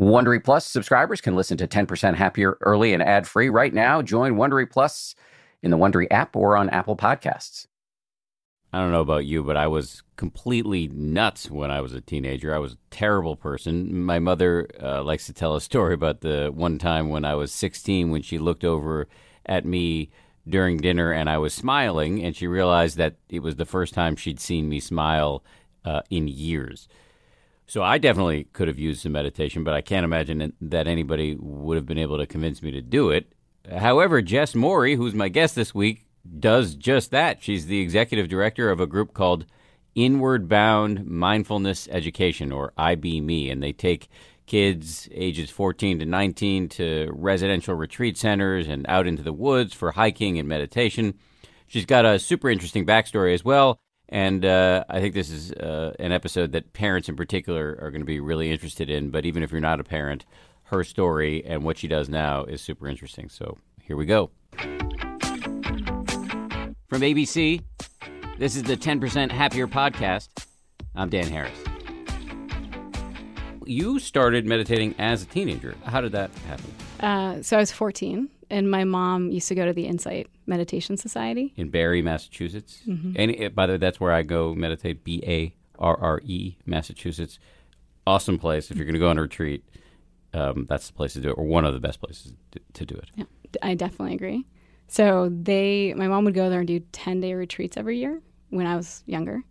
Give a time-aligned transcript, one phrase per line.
[0.00, 4.00] Wondery Plus subscribers can listen to 10% Happier early and ad free right now.
[4.00, 5.14] Join Wondery Plus
[5.62, 7.66] in the Wondery app or on Apple Podcasts.
[8.72, 12.54] I don't know about you, but I was completely nuts when I was a teenager.
[12.54, 14.04] I was a terrible person.
[14.04, 17.52] My mother uh, likes to tell a story about the one time when I was
[17.52, 19.06] 16 when she looked over
[19.44, 20.08] at me
[20.48, 24.16] during dinner and I was smiling, and she realized that it was the first time
[24.16, 25.44] she'd seen me smile
[25.84, 26.88] uh, in years.
[27.70, 31.76] So I definitely could have used some meditation, but I can't imagine that anybody would
[31.76, 33.32] have been able to convince me to do it.
[33.72, 36.04] However, Jess Morey, who's my guest this week,
[36.40, 37.44] does just that.
[37.44, 39.46] She's the executive director of a group called
[39.94, 44.08] Inward Bound Mindfulness Education, or IBME, and they take
[44.46, 49.92] kids ages 14 to 19 to residential retreat centers and out into the woods for
[49.92, 51.14] hiking and meditation.
[51.68, 53.78] She's got a super interesting backstory as well.
[54.10, 58.02] And uh, I think this is uh, an episode that parents in particular are going
[58.02, 59.10] to be really interested in.
[59.10, 60.26] But even if you're not a parent,
[60.64, 63.28] her story and what she does now is super interesting.
[63.28, 64.30] So here we go.
[66.88, 67.62] From ABC,
[68.38, 70.28] this is the 10% Happier Podcast.
[70.94, 71.58] I'm Dan Harris
[73.70, 75.74] you started meditating as a teenager.
[75.84, 76.74] How did that happen?
[77.00, 80.96] Uh, so I was 14, and my mom used to go to the Insight Meditation
[80.96, 82.82] Society in Barre, Massachusetts.
[82.86, 83.12] Mm-hmm.
[83.16, 85.04] And by the way, that's where I go meditate.
[85.04, 87.38] B A R R E, Massachusetts.
[88.06, 89.64] Awesome place if you're going to go on a retreat.
[90.32, 92.86] Um, that's the place to do it, or one of the best places to, to
[92.86, 93.10] do it.
[93.16, 93.24] Yeah,
[93.62, 94.46] I definitely agree.
[94.86, 98.66] So they, my mom would go there and do 10 day retreats every year when
[98.66, 99.42] I was younger.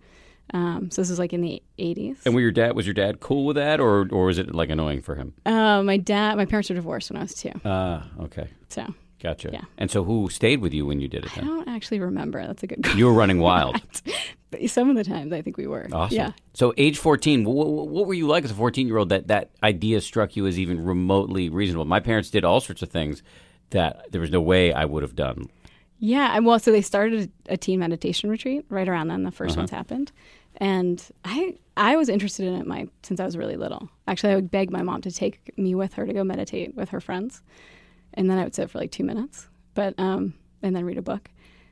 [0.54, 2.18] Um, so this was like in the 80s.
[2.26, 4.70] And were your dad was your dad cool with that, or or was it like
[4.70, 5.34] annoying for him?
[5.46, 7.52] Uh, my dad, my parents were divorced when I was two.
[7.66, 8.48] Ah, uh, okay.
[8.70, 9.50] So gotcha.
[9.54, 9.62] Yeah.
[9.78, 11.32] And so who stayed with you when you did it?
[11.36, 11.44] Then?
[11.44, 12.46] I don't actually remember.
[12.46, 12.82] That's a good.
[12.82, 13.00] question.
[13.00, 13.82] You were running wild.
[14.52, 15.88] but some of the times, I think we were.
[15.92, 16.16] Awesome.
[16.16, 16.32] Yeah.
[16.54, 19.52] So age 14, what, what were you like as a 14 year old that that
[19.62, 21.86] idea struck you as even remotely reasonable?
[21.86, 23.22] My parents did all sorts of things
[23.70, 25.50] that there was no way I would have done.
[26.00, 29.24] Yeah, and well, so they started a teen meditation retreat right around then.
[29.24, 29.58] The 1st uh-huh.
[29.58, 30.12] ones happened,
[30.60, 33.90] and I I was interested in it my since I was really little.
[34.08, 36.90] Actually, I would beg my mom to take me with her to go meditate with
[36.90, 37.42] her friends,
[38.14, 41.02] and then I would sit for like two minutes, but um, and then read a
[41.02, 41.30] book.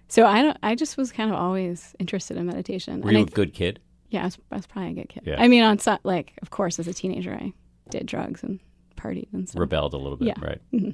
[0.07, 0.57] So I don't.
[0.63, 3.01] I just was kind of always interested in meditation.
[3.01, 3.79] Were and you a good kid?
[4.09, 5.23] Yeah, I was, I was probably a good kid.
[5.25, 5.35] Yeah.
[5.37, 7.51] I mean, on like of course, as a teenager, I
[7.89, 8.59] did drugs and
[8.95, 9.59] partied and stuff.
[9.59, 10.35] Rebelled a little bit, yeah.
[10.41, 10.61] right?
[10.73, 10.91] Mm-hmm.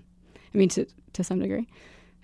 [0.54, 1.68] I mean, to to some degree,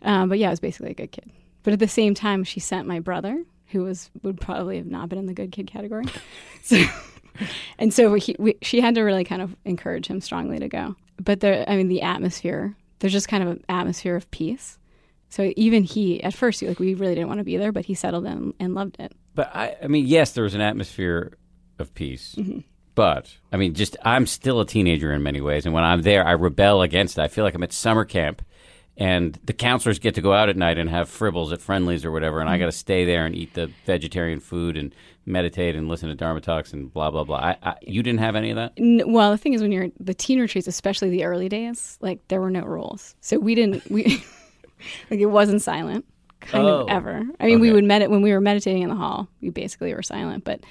[0.02, 1.30] um, but yeah, I was basically a good kid.
[1.62, 5.10] But at the same time, she sent my brother who was would probably have not
[5.10, 6.06] been in the good kid category.
[6.64, 6.84] so,
[7.78, 10.96] and so he, we, she had to really kind of encourage him strongly to go.
[11.22, 12.76] But the, I mean, the atmosphere.
[13.00, 14.78] There's just kind of an atmosphere of peace.
[15.30, 17.94] So even he, at first, like we really didn't want to be there, but he
[17.94, 19.14] settled in and loved it.
[19.36, 21.38] But I, I mean, yes, there was an atmosphere
[21.78, 22.36] of peace.
[22.38, 22.60] Mm-hmm.
[22.96, 26.28] But I mean, just I'm still a teenager in many ways, and when I'm there,
[26.28, 27.22] I rebel against it.
[27.22, 28.42] I feel like I'm at summer camp,
[29.00, 32.12] and the counselors get to go out at night and have fribbles at Friendly's or
[32.12, 32.56] whatever, and mm-hmm.
[32.56, 34.94] I got to stay there and eat the vegetarian food and
[35.26, 37.38] meditate and listen to Dharma talks and blah blah blah.
[37.38, 38.74] I, I, you didn't have any of that.
[39.08, 42.42] well, the thing is, when you're the teen retreats, especially the early days, like there
[42.42, 44.04] were no rules, so we didn't we
[45.10, 46.06] like it wasn't silent
[46.42, 47.24] kind oh, of ever.
[47.40, 47.62] I mean, okay.
[47.62, 49.30] we would medit when we were meditating in the hall.
[49.42, 50.66] We basically were silent, but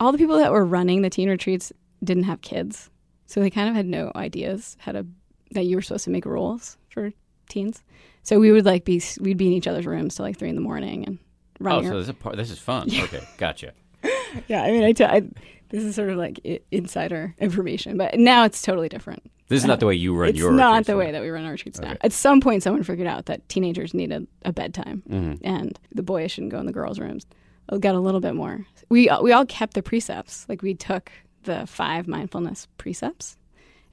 [0.00, 2.90] all the people that were running the teen retreats didn't have kids,
[3.26, 5.06] so they kind of had no ideas how to
[5.52, 7.12] that you were supposed to make rules for
[7.52, 7.82] teens.
[8.22, 10.54] So we would like be we'd be in each other's rooms till like three in
[10.54, 11.18] the morning and
[11.60, 11.86] running.
[11.86, 12.88] Oh, so this is part, this is fun.
[12.88, 13.04] Yeah.
[13.04, 13.72] Okay, gotcha.
[14.48, 15.22] yeah, I mean, I, t- I
[15.70, 19.22] this is sort of like insider information, but now it's totally different.
[19.48, 20.50] This is not the way you run it's your.
[20.50, 21.90] It's not the way that we run our retreats okay.
[21.90, 21.96] now.
[22.00, 25.46] At some point, someone figured out that teenagers need a, a bedtime, mm-hmm.
[25.46, 27.26] and the boys shouldn't go in the girls' rooms.
[27.70, 28.66] It got a little bit more.
[28.88, 30.46] We we all kept the precepts.
[30.48, 31.10] Like we took
[31.42, 33.36] the five mindfulness precepts,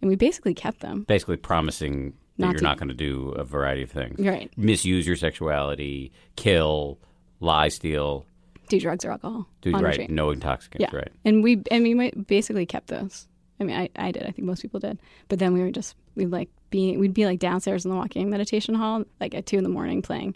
[0.02, 1.03] and we basically kept them.
[1.03, 4.19] Basically, promising not you're to, not going to do a variety of things.
[4.19, 4.51] Right.
[4.57, 6.97] Misuse your sexuality, kill,
[7.39, 8.25] lie, steal.
[8.69, 9.47] Do drugs or alcohol.
[9.61, 10.09] Do right.
[10.09, 10.88] No intoxicants.
[10.91, 10.97] Yeah.
[10.97, 11.11] Right.
[11.25, 13.27] And we and we basically kept those.
[13.59, 14.23] I mean, I, I did.
[14.23, 15.00] I think most people did.
[15.27, 18.30] But then we were just we'd like be we'd be like downstairs in the walking
[18.30, 20.35] meditation hall, like at two in the morning, playing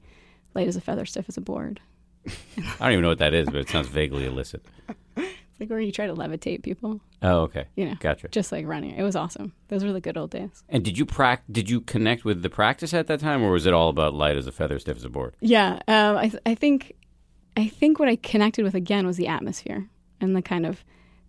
[0.56, 1.80] "Light as a Feather, Stiff as a Board."
[2.28, 2.34] I
[2.80, 4.66] don't even know what that is, but it sounds vaguely illicit.
[5.60, 7.00] like where you try to levitate people.
[7.22, 7.66] Oh, okay.
[7.76, 8.28] You know, gotcha.
[8.30, 8.96] Just like running.
[8.96, 9.54] It was awesome.
[9.70, 10.64] Those were the good old days.
[10.70, 13.66] And did you prac- Did you connect with the practice at that time, or was
[13.66, 15.36] it all about light as a feather, stiff as a board?
[15.40, 16.96] Yeah, um, I, th- I think,
[17.56, 19.88] I think what I connected with again was the atmosphere
[20.20, 20.84] and the kind of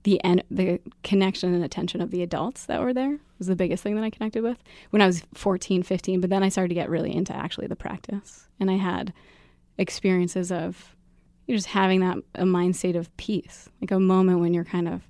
[0.05, 3.83] the en- the connection and attention of the adults that were there was the biggest
[3.83, 4.59] thing that I connected with
[4.91, 6.21] when I was 14, 15.
[6.21, 9.13] But then I started to get really into actually the practice, and I had
[9.79, 10.95] experiences of
[11.47, 14.89] you're just having that a mind state of peace, like a moment when you're kind
[14.89, 15.03] of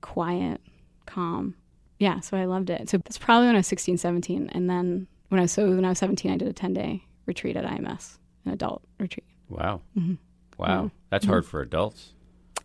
[0.00, 0.60] quiet,
[1.06, 1.54] calm,
[1.98, 2.88] Yeah, so I loved it.
[2.88, 4.50] So that's probably when I was 16, 17.
[4.52, 7.04] And then when I was so when I was 17, I did a 10 day
[7.26, 9.26] retreat at IMS, an adult retreat.
[9.48, 9.82] Wow.
[9.98, 10.14] Mm-hmm.
[10.58, 10.84] Wow.
[10.84, 10.88] Yeah.
[11.10, 11.32] That's mm-hmm.
[11.32, 12.14] hard for adults.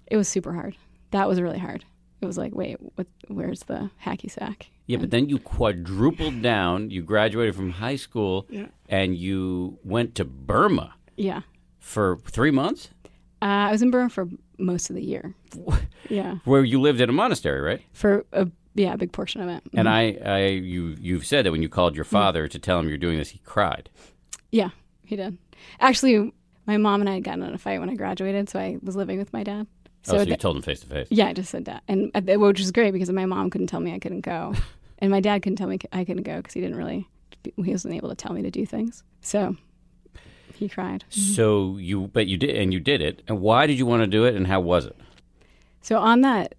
[0.08, 0.78] It was super hard.
[1.12, 1.84] That was really hard.
[2.22, 4.68] It was like, wait, what, where's the hacky sack?
[4.88, 6.90] Yeah, and, but then you quadrupled down.
[6.92, 8.68] You graduated from high school yeah.
[8.90, 10.94] and you went to Burma.
[11.18, 11.42] Yeah.
[11.80, 12.90] For three months?
[13.42, 14.28] Uh, I was in Burma for
[14.58, 15.36] most of the year.
[16.10, 16.36] yeah.
[16.46, 17.82] Where you lived at a monastery, right?
[17.94, 19.64] For a yeah, a big portion of it.
[19.64, 19.80] Mm-hmm.
[19.80, 22.16] And I, I, you, you've said that when you called your mm-hmm.
[22.16, 22.52] father mm-hmm.
[22.52, 23.90] to tell him you're doing this, he cried.
[24.52, 24.70] Yeah,
[25.06, 25.38] he did.
[25.80, 26.34] Actually,
[26.68, 28.96] my mom and I had gotten in a fight when I graduated, so I was
[28.96, 29.68] living with my dad.
[30.04, 31.08] So, oh, so you told him face to face?
[31.10, 33.80] Yeah, I just said that, and uh, which was great because my mom couldn't tell
[33.80, 34.54] me I couldn't go,
[35.00, 37.08] and my dad couldn't tell me I couldn't go because he didn't really,
[37.44, 39.04] he wasn't able to tell me to do things.
[39.22, 39.56] So
[40.56, 41.04] he cried.
[41.12, 41.34] Mm-hmm.
[41.34, 43.22] So you, but you did, and you did it.
[43.28, 44.96] And why did you want to do it, and how was it?
[45.82, 46.56] So on that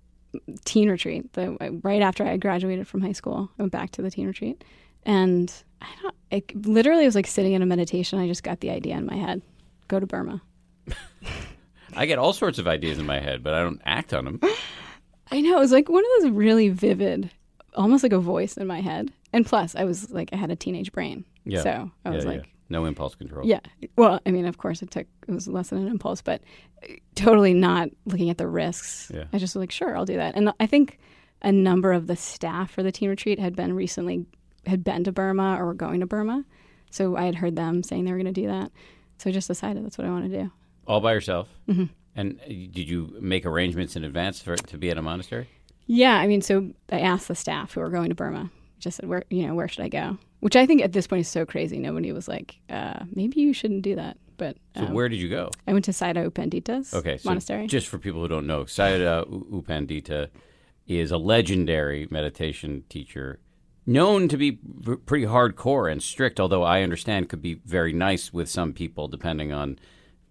[0.64, 4.10] teen retreat, the right after I graduated from high school, I went back to the
[4.10, 4.62] teen retreat,
[5.04, 6.14] and I don't.
[6.31, 8.19] It literally was like sitting in a meditation.
[8.19, 9.43] I just got the idea in my head:
[9.88, 10.43] go to Burma.
[11.96, 14.40] I get all sorts of ideas in my head, but I don't act on them.
[15.31, 17.31] I know it was like one of those really vivid,
[17.75, 19.12] almost like a voice in my head.
[19.32, 21.62] And plus, I was like, I had a teenage brain, yeah.
[21.62, 22.50] so I was yeah, like, yeah.
[22.69, 23.47] No impulse control.
[23.47, 23.61] Yeah.
[23.97, 26.43] Well, I mean, of course, it took it was less than an impulse, but
[27.15, 29.11] totally not looking at the risks.
[29.15, 29.25] Yeah.
[29.33, 30.35] I just was like, sure, I'll do that.
[30.35, 30.99] And I think
[31.43, 34.27] a number of the staff for the teen retreat had been recently
[34.67, 36.45] had been to Burma or were going to Burma,
[36.91, 38.73] so I had heard them saying they were going to do that.
[39.19, 40.51] So I just decided that's what I want to do.
[40.87, 41.49] All by yourself.
[41.69, 41.85] Mm-hmm.
[42.17, 45.49] And uh, did you make arrangements in advance for to be at a monastery?
[45.87, 48.51] Yeah, I mean, so I asked the staff who were going to Burma.
[48.78, 50.19] Just said, where you know, where should I go?
[50.40, 51.78] Which I think at this point is so crazy.
[51.78, 54.19] Nobody was like, uh, maybe you shouldn't do that.
[54.37, 55.50] But um, so where did you go?
[55.67, 57.67] I went to Sayadaw U Pandita's okay, so monastery.
[57.67, 60.28] Just for people who don't know, Sayadaw U Pandita
[60.87, 63.40] is a legendary meditation teacher
[63.87, 64.52] known to be
[65.06, 69.52] pretty hardcore and strict, although I understand could be very nice with some people depending
[69.52, 69.79] on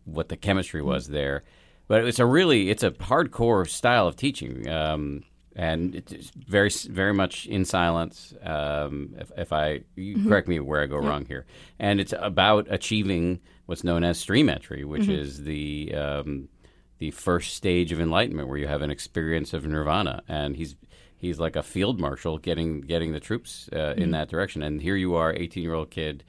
[0.04, 1.44] what the chemistry was there.
[1.88, 5.24] But it's a really it's a hardcore style of teaching, um,
[5.56, 8.34] and it's very very much in silence.
[8.44, 10.28] Um, if, if, I mm-hmm.
[10.28, 11.08] correct me where I go yeah.
[11.08, 11.46] wrong here,
[11.80, 15.12] and it's about achieving what's known as stream entry, which mm-hmm.
[15.12, 16.50] is the um,
[16.98, 20.76] the first stage of enlightenment, where you have an experience of nirvana, and he's
[21.16, 24.02] he's like a field marshal getting getting the troops uh, mm-hmm.
[24.02, 24.62] in that direction.
[24.62, 26.24] And here you are, eighteen year old kid,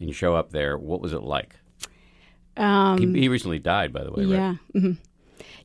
[0.00, 0.76] and you show up there.
[0.76, 1.54] What was it like?
[2.56, 4.24] Um, he, he, recently died, by the way.
[4.24, 4.48] Yeah.
[4.48, 4.58] Right?
[4.74, 4.92] Mm-hmm.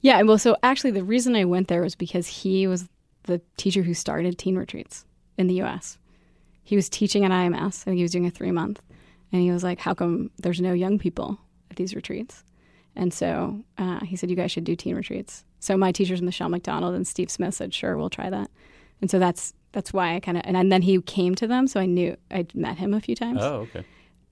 [0.01, 0.21] Yeah.
[0.21, 2.87] Well, so actually, the reason I went there was because he was
[3.27, 5.05] the teacher who started teen retreats
[5.37, 5.97] in the U.S.
[6.63, 7.81] He was teaching at IMS.
[7.81, 8.81] I think he was doing a three month,
[9.31, 11.39] and he was like, "How come there's no young people
[11.69, 12.43] at these retreats?"
[12.95, 16.49] And so uh, he said, "You guys should do teen retreats." So my teachers, Michelle
[16.49, 18.49] McDonald and Steve Smith, said, "Sure, we'll try that."
[19.01, 21.67] And so that's that's why I kind of and, and then he came to them,
[21.67, 23.39] so I knew I'd met him a few times.
[23.41, 23.85] Oh, okay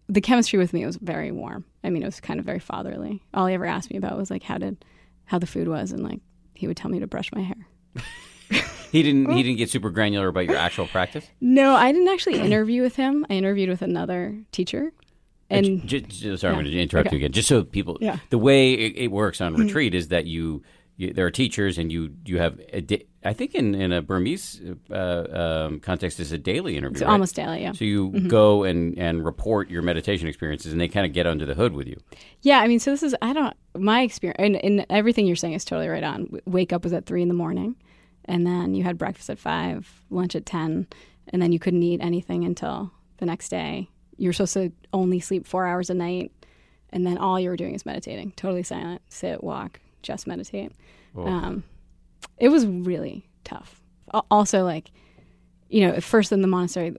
[0.07, 1.65] the chemistry with me was very warm.
[1.83, 3.23] I mean, it was kind of very fatherly.
[3.33, 4.83] All he ever asked me about was like how did
[5.25, 6.19] how the food was, and like
[6.53, 7.67] he would tell me to brush my hair.
[8.91, 9.31] he didn't.
[9.31, 11.27] He didn't get super granular about your actual practice.
[11.41, 13.25] No, I didn't actually interview with him.
[13.29, 14.91] I interviewed with another teacher.
[15.49, 16.57] And, just, just, sorry, yeah.
[16.57, 17.17] I'm going to interrupt okay.
[17.17, 17.31] you again.
[17.31, 18.17] Just so people, yeah.
[18.31, 20.63] the way it, it works on retreat is that you
[20.97, 22.81] you, there are teachers, and you you have a
[23.25, 24.61] I think in, in a Burmese
[24.91, 26.95] uh, um, context, is a daily interview.
[26.95, 27.11] It's right?
[27.11, 27.71] almost daily, yeah.
[27.71, 28.27] So you mm-hmm.
[28.27, 31.73] go and, and report your meditation experiences, and they kind of get under the hood
[31.73, 31.97] with you.
[32.41, 35.53] Yeah, I mean, so this is I don't my experience, and, and everything you're saying
[35.53, 36.39] is totally right on.
[36.45, 37.75] Wake up was at three in the morning,
[38.25, 40.87] and then you had breakfast at five, lunch at ten,
[41.29, 43.89] and then you couldn't eat anything until the next day.
[44.17, 46.31] You were supposed to only sleep four hours a night,
[46.91, 50.71] and then all you were doing is meditating, totally silent, sit, walk, just meditate.
[51.27, 51.63] Um,
[52.37, 53.81] it was really tough.
[54.29, 54.91] Also, like,
[55.69, 56.95] you know, at first in the monastery,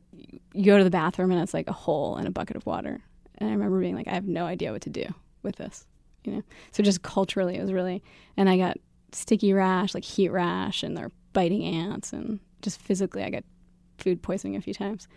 [0.54, 3.00] you go to the bathroom and it's like a hole in a bucket of water.
[3.38, 5.04] And I remember being like, I have no idea what to do
[5.42, 5.87] with this,
[6.25, 6.42] you know?
[6.73, 8.02] So just culturally, it was really,
[8.37, 8.78] and I got
[9.12, 12.12] sticky rash, like heat rash, and they're biting ants.
[12.12, 13.44] And just physically, I got
[13.98, 15.08] food poisoning a few times.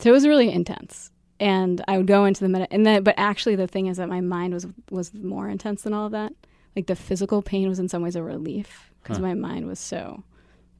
[0.00, 1.10] So it was really intense.
[1.40, 4.08] And I would go into the med, and then, but actually, the thing is that
[4.08, 6.32] my mind was was more intense than all of that
[6.76, 9.22] like the physical pain was in some ways a relief because huh.
[9.22, 10.22] my mind was so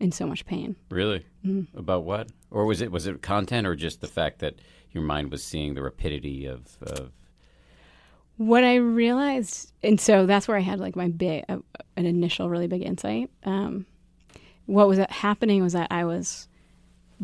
[0.01, 0.77] in so much pain.
[0.91, 1.25] Really?
[1.45, 1.79] Mm-hmm.
[1.79, 2.29] About what?
[2.51, 4.57] Or was it was it content or just the fact that
[4.91, 7.13] your mind was seeing the rapidity of, of
[8.37, 11.59] what I realized, and so that's where I had like my big, uh,
[11.97, 13.31] an initial really big insight.
[13.45, 13.87] Um,
[14.67, 16.49] what was happening was that I was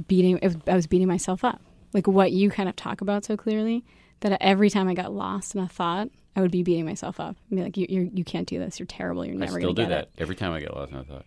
[0.06, 1.60] beating, was, I was beating myself up.
[1.92, 3.84] Like what you kind of talk about so clearly,
[4.20, 7.36] that every time I got lost in a thought, I would be beating myself up
[7.48, 8.78] and be like, "You you you can't do this.
[8.78, 9.24] You're terrible.
[9.24, 10.10] You're never going to get do that it.
[10.18, 11.26] every time I get lost in a thought.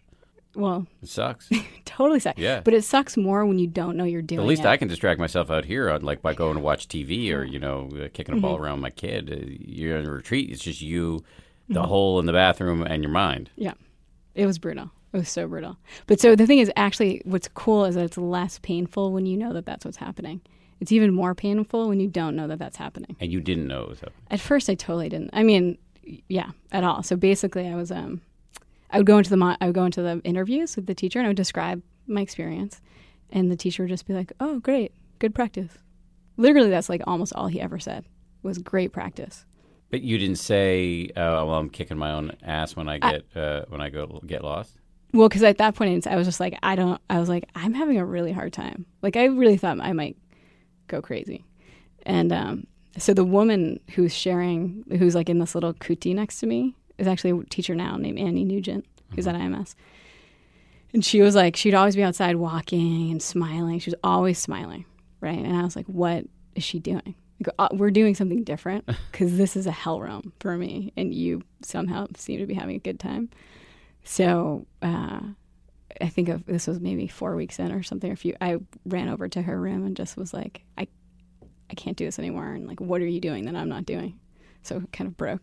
[0.56, 1.50] Well, It sucks.
[1.86, 2.40] totally sucks.
[2.40, 2.62] Yeah.
[2.62, 4.44] But it sucks more when you don't know you're doing it.
[4.44, 4.68] At least it.
[4.68, 7.60] I can distract myself out here, uh, like by going to watch TV or you
[7.60, 8.64] know uh, kicking a ball Mm-hmm.
[8.64, 9.32] around with my kid.
[9.32, 10.50] Uh, You're in a retreat.
[10.52, 11.24] It's just you,
[11.70, 11.88] the Mm-hmm.
[11.90, 13.50] hole in the bathroom, and your mind.
[13.56, 13.74] Yeah.
[14.36, 14.92] It was brutal.
[15.14, 15.78] It was so brutal.
[16.08, 19.38] But so the thing is, actually, what's cool is that it's less painful when you
[19.38, 20.42] know that that's what's happening.
[20.80, 23.16] It's even more painful when you don't know that that's happening.
[23.20, 24.20] And you didn't know it was happening.
[24.32, 25.30] At first, I totally didn't.
[25.32, 25.78] I mean,
[26.28, 27.04] yeah, at all.
[27.04, 28.22] So basically, I was um,
[28.94, 31.20] I would go into the mo- I would go into the interviews with the teacher
[31.20, 32.80] and I would describe my experience,
[33.32, 35.80] and the teacher would just be like, "Oh, great, good practice."
[36.38, 38.06] Literally, that's like almost all he ever said
[38.44, 39.46] was "great practice."
[39.90, 43.66] But you didn't say, uh, "Well, I'm kicking my own ass when I get uh,
[43.68, 44.78] when I go get lost."
[45.12, 47.02] Well, because at that point, I was just like, I don't.
[47.10, 48.86] I was like, I'm having a really hard time.
[49.02, 50.18] Like, I really thought I might
[50.88, 51.46] go crazy,
[52.06, 56.48] and um, so the woman who's sharing, who's like in this little kuti next to
[56.48, 59.76] me, is actually a teacher now named Annie Nugent, who's at IMS.
[60.94, 63.80] And she was like, she'd always be outside walking and smiling.
[63.80, 64.86] She was always smiling,
[65.22, 65.40] right?
[65.40, 67.16] And I was like, what is she doing?
[67.40, 71.14] Like, uh, we're doing something different because this is a hell realm for me, and
[71.14, 73.30] you somehow seem to be having a good time.
[74.04, 75.22] So uh,
[76.00, 78.10] I think of, this was maybe four weeks in or something.
[78.10, 80.88] Or a few, I ran over to her room and just was like, I,
[81.70, 82.54] I can't do this anymore.
[82.54, 84.20] And like, what are you doing that I'm not doing?
[84.62, 85.42] So kind of broke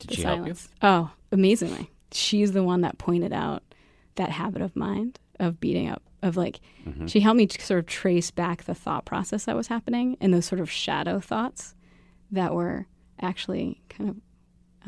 [0.00, 0.68] Did the she silence.
[0.82, 1.90] Oh, amazingly.
[2.12, 3.62] She's the one that pointed out
[4.16, 7.06] that habit of mind of beating up, of like, Mm-hmm.
[7.06, 10.32] she helped me to sort of trace back the thought process that was happening and
[10.34, 11.74] those sort of shadow thoughts
[12.30, 12.86] that were
[13.20, 14.16] actually kind of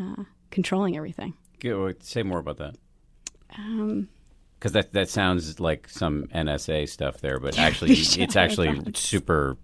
[0.00, 1.34] uh, controlling everything.
[1.62, 1.94] help you?
[2.00, 2.76] Say more about that.
[3.56, 4.08] Um,
[4.58, 9.56] Because that that sounds like some NSA stuff there, but actually, it's actually super.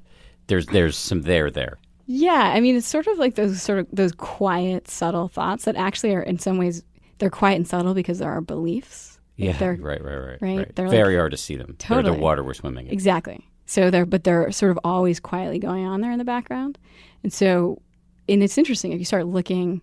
[0.49, 1.78] There's there's some there there.
[2.10, 5.76] Yeah, I mean, it's sort of like those sort of those quiet, subtle thoughts that
[5.76, 6.82] actually are in some ways
[7.18, 9.20] they're quiet and subtle because they're our beliefs.
[9.36, 10.74] Yeah, they're right, right, right, right?
[10.74, 11.76] They're Very hard to see them.
[11.78, 12.16] They're Totally.
[12.16, 12.92] the water we're swimming in.
[12.92, 13.46] exactly.
[13.66, 16.78] So they're but they're sort of always quietly going on there in the background,
[17.22, 17.82] and so
[18.26, 19.82] and it's interesting if you start looking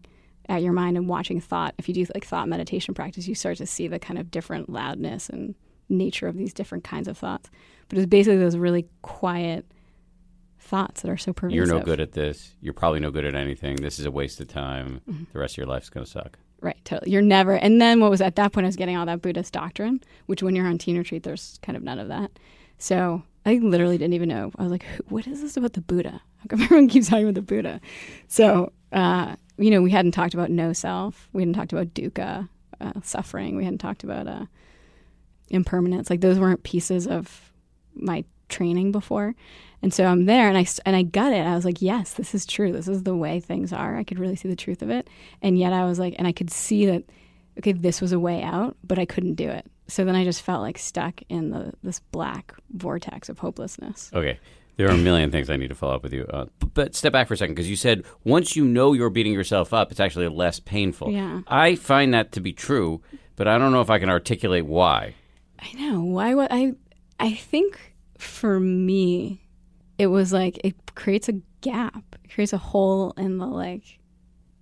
[0.50, 1.76] at your mind and watching thought.
[1.78, 4.70] If you do like thought meditation practice, you start to see the kind of different
[4.70, 5.54] loudness and
[5.90, 7.52] nature of these different kinds of thoughts.
[7.88, 9.66] But it's basically those really quiet
[10.66, 11.56] thoughts that are so pervasive.
[11.56, 12.56] You're no good at this.
[12.60, 13.78] You're probably no good at anything.
[13.78, 15.02] This is a waste of time.
[15.10, 15.26] Mm-hmm.
[15.32, 16.38] The rest of your life's going to suck.
[16.62, 17.12] Right, totally.
[17.12, 17.54] You're never.
[17.54, 18.66] And then what was at that point?
[18.66, 21.78] I was getting all that Buddhist doctrine, which when you're on teen retreat, there's kind
[21.78, 22.32] of none of that.
[22.80, 24.52] So I literally didn't even know.
[24.58, 26.22] I was like, what is this about the Buddha?
[26.38, 27.80] How come everyone keeps talking about the Buddha?
[28.28, 31.30] So, uh, you know, we hadn't talked about no self.
[31.32, 32.50] We hadn't talked about dukkha,
[32.82, 33.56] uh, suffering.
[33.56, 34.46] We hadn't talked about uh,
[35.50, 36.10] impermanence.
[36.10, 37.54] Like those weren't pieces of
[37.94, 39.36] my training before.
[39.86, 41.46] And so I'm there and I, and I got it.
[41.46, 42.72] I was like, yes, this is true.
[42.72, 43.96] This is the way things are.
[43.96, 45.08] I could really see the truth of it.
[45.44, 47.04] And yet I was like, and I could see that,
[47.60, 49.70] okay, this was a way out, but I couldn't do it.
[49.88, 54.10] So then I just felt like stuck in the this black vortex of hopelessness.
[54.12, 54.40] Okay.
[54.78, 56.26] There are a million things I need to follow up with you.
[56.34, 59.34] Uh, but step back for a second because you said once you know you're beating
[59.34, 61.12] yourself up, it's actually less painful.
[61.12, 61.42] Yeah.
[61.48, 63.04] I find that to be true,
[63.36, 65.14] but I don't know if I can articulate why.
[65.60, 66.02] I know.
[66.02, 66.74] Why would I
[67.20, 69.45] I think for me
[69.98, 72.04] it was like it creates a gap.
[72.24, 74.00] It creates a hole in the like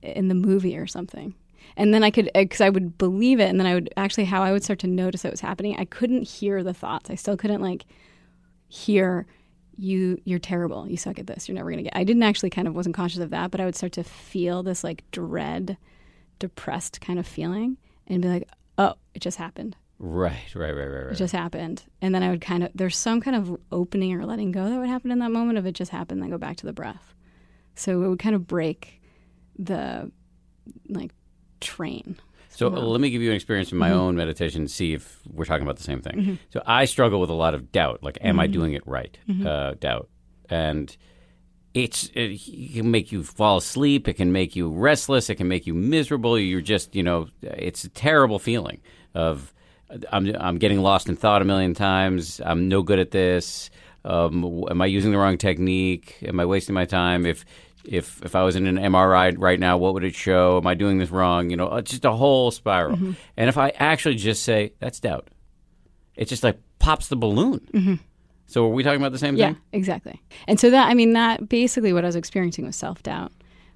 [0.01, 1.33] in the movie or something.
[1.75, 4.25] And then I could uh, cuz I would believe it and then I would actually
[4.25, 5.75] how I would start to notice it was happening.
[5.77, 7.09] I couldn't hear the thoughts.
[7.09, 7.85] I still couldn't like
[8.67, 9.25] hear
[9.77, 10.87] you you're terrible.
[10.87, 11.47] You suck at this.
[11.47, 11.95] You're never to get.
[11.95, 14.61] I didn't actually kind of wasn't conscious of that, but I would start to feel
[14.61, 15.77] this like dread,
[16.39, 19.75] depressed kind of feeling and be like, "Oh, it just happened."
[20.05, 21.13] Right, right, right, right, right.
[21.13, 24.25] it just happened and then i would kind of there's some kind of opening or
[24.25, 26.57] letting go that would happen in that moment of it just happened then go back
[26.57, 27.13] to the breath
[27.75, 29.01] so it would kind of break
[29.57, 30.11] the
[30.89, 31.11] like
[31.61, 32.17] train
[32.49, 32.81] So somehow.
[32.81, 33.97] let me give you an experience in my Mm-hmm.
[33.99, 36.37] own meditation and see if we're talking about the same thing.
[36.49, 38.51] So I struggle with a lot of doubt, like, am I Mm-hmm.
[38.51, 39.17] doing it right?
[39.45, 40.09] Uh, doubt.
[40.49, 40.95] And
[41.73, 44.07] it's it, it can make you fall asleep.
[44.07, 45.29] It can make you restless.
[45.29, 46.37] It can make you miserable.
[46.37, 48.81] You're just, you know, it's a terrible feeling
[49.15, 49.53] of
[50.11, 52.41] I'm, I'm getting lost in thought a million times.
[52.43, 53.69] I'm no good at this.
[54.05, 56.17] Um, am I using the wrong technique?
[56.27, 57.25] Am I wasting my time?
[57.25, 57.45] If
[57.85, 60.57] if if I was in an MRI right now, what would it show?
[60.57, 61.49] Am I doing this wrong?
[61.49, 62.95] You know, it's just a whole spiral.
[62.95, 63.11] Mm-hmm.
[63.37, 65.29] And if I actually just say that's doubt,
[66.15, 67.99] it just like pops the balloon.
[68.47, 69.39] So are we talking about the same Mm-hmm.
[69.39, 69.61] yeah thing?
[69.71, 73.31] exactly and so that i mean that basically what i was experiencing was self-doubt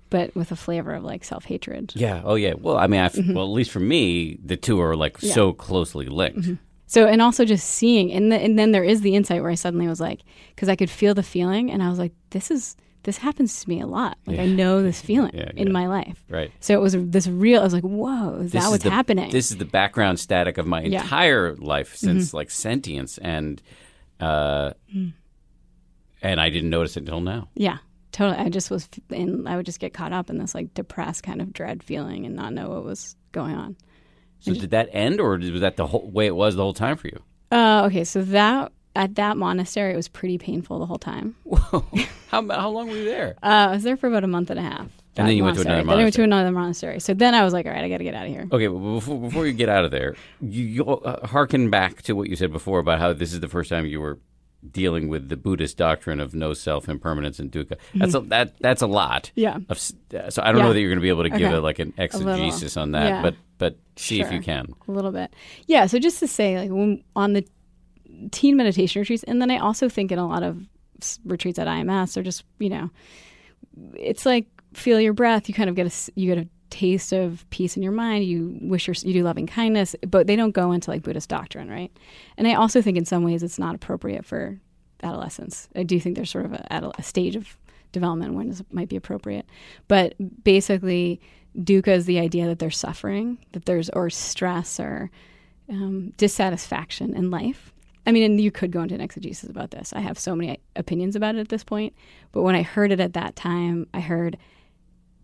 [0.10, 2.22] but with a flavor of like self-hatred Yeah.
[2.24, 2.54] Oh yeah.
[2.58, 5.28] Well, I mean, I f well, at least for me, the two are like Mm-hmm.
[5.28, 5.34] Yeah.
[5.34, 6.50] so closely linked.
[6.90, 9.56] So, and also just seeing, and, the, and then there is the insight where I
[9.56, 10.22] suddenly was like,
[10.56, 13.70] because I could feel the feeling, and I was like, this is this happens to
[13.70, 14.18] me a lot.
[14.26, 14.44] Like yeah.
[14.44, 16.24] I know this feeling yeah, in my life.
[16.30, 16.52] Right.
[16.60, 17.62] So it was this real.
[17.62, 19.32] I was like, whoa, is this that what's the, happening?
[19.32, 22.38] This is the background static of my entire life since mm-hmm.
[22.38, 23.62] like sentience, and
[24.20, 25.14] uh, mm.
[26.22, 27.48] and I didn't notice it until now.
[27.56, 27.78] Yeah.
[28.12, 28.38] Totally.
[28.46, 31.42] I just was, and I would just get caught up in this like depressed kind
[31.42, 33.76] of dread feeling and not know what was going on.
[34.40, 36.74] So and did that end, or was that the whole way it was the whole
[36.74, 37.22] time for you?
[37.52, 41.36] Uh, okay, so that at that monastery, it was pretty painful the whole time.
[41.44, 41.86] Whoa!
[42.30, 43.36] How how long were you there?
[43.44, 44.88] Uh, I was there for about a month and a half.
[45.16, 45.96] And then you went to another monastery.
[45.96, 47.00] Then I went to another monastery.
[47.00, 48.48] So then I was like, all right, I got to get out of here.
[48.52, 52.14] Okay, well, before, before you get out of there, you, you uh, harken back to
[52.14, 54.20] what you said before about how this is the first time you were
[54.72, 57.78] dealing with the Buddhist doctrine of no self impermanence and dukkha.
[57.96, 58.26] That's mm-hmm.
[58.26, 59.32] a, that that's a lot.
[59.36, 59.58] Yeah.
[59.70, 60.64] Of, so I don't yeah.
[60.64, 61.58] know that you're going to be able to give okay.
[61.58, 63.22] it like an exegesis on that, yeah.
[63.22, 64.28] but but see sure.
[64.28, 64.74] if you can.
[64.88, 65.34] A little bit.
[65.68, 65.86] Yeah.
[65.86, 67.46] So just to say, like when, on the
[68.32, 70.62] teen meditation retreats, and then I also think in a lot of
[71.26, 72.90] retreats at IMS, or just you know,
[73.96, 75.48] it's like feel your breath.
[75.48, 78.26] You kind of get a you get a taste of peace in your mind.
[78.26, 81.70] You wish your, you do loving kindness, but they don't go into like Buddhist doctrine,
[81.70, 81.92] right?
[82.38, 84.60] And I also think in some ways it's not appropriate for
[85.04, 85.70] adolescence.
[85.76, 87.58] I do think there's sort of a, a stage of
[87.92, 89.46] development when it might be appropriate,
[89.88, 91.22] but basically,
[91.58, 95.10] dukkha is the idea that there's suffering, that there's or stress or
[95.70, 97.74] um, dissatisfaction in life.
[98.06, 99.92] I mean, and you could go into an exegesis about this.
[99.94, 101.94] I have so many opinions about it at this point,
[102.32, 104.38] but when I heard it at that time, I heard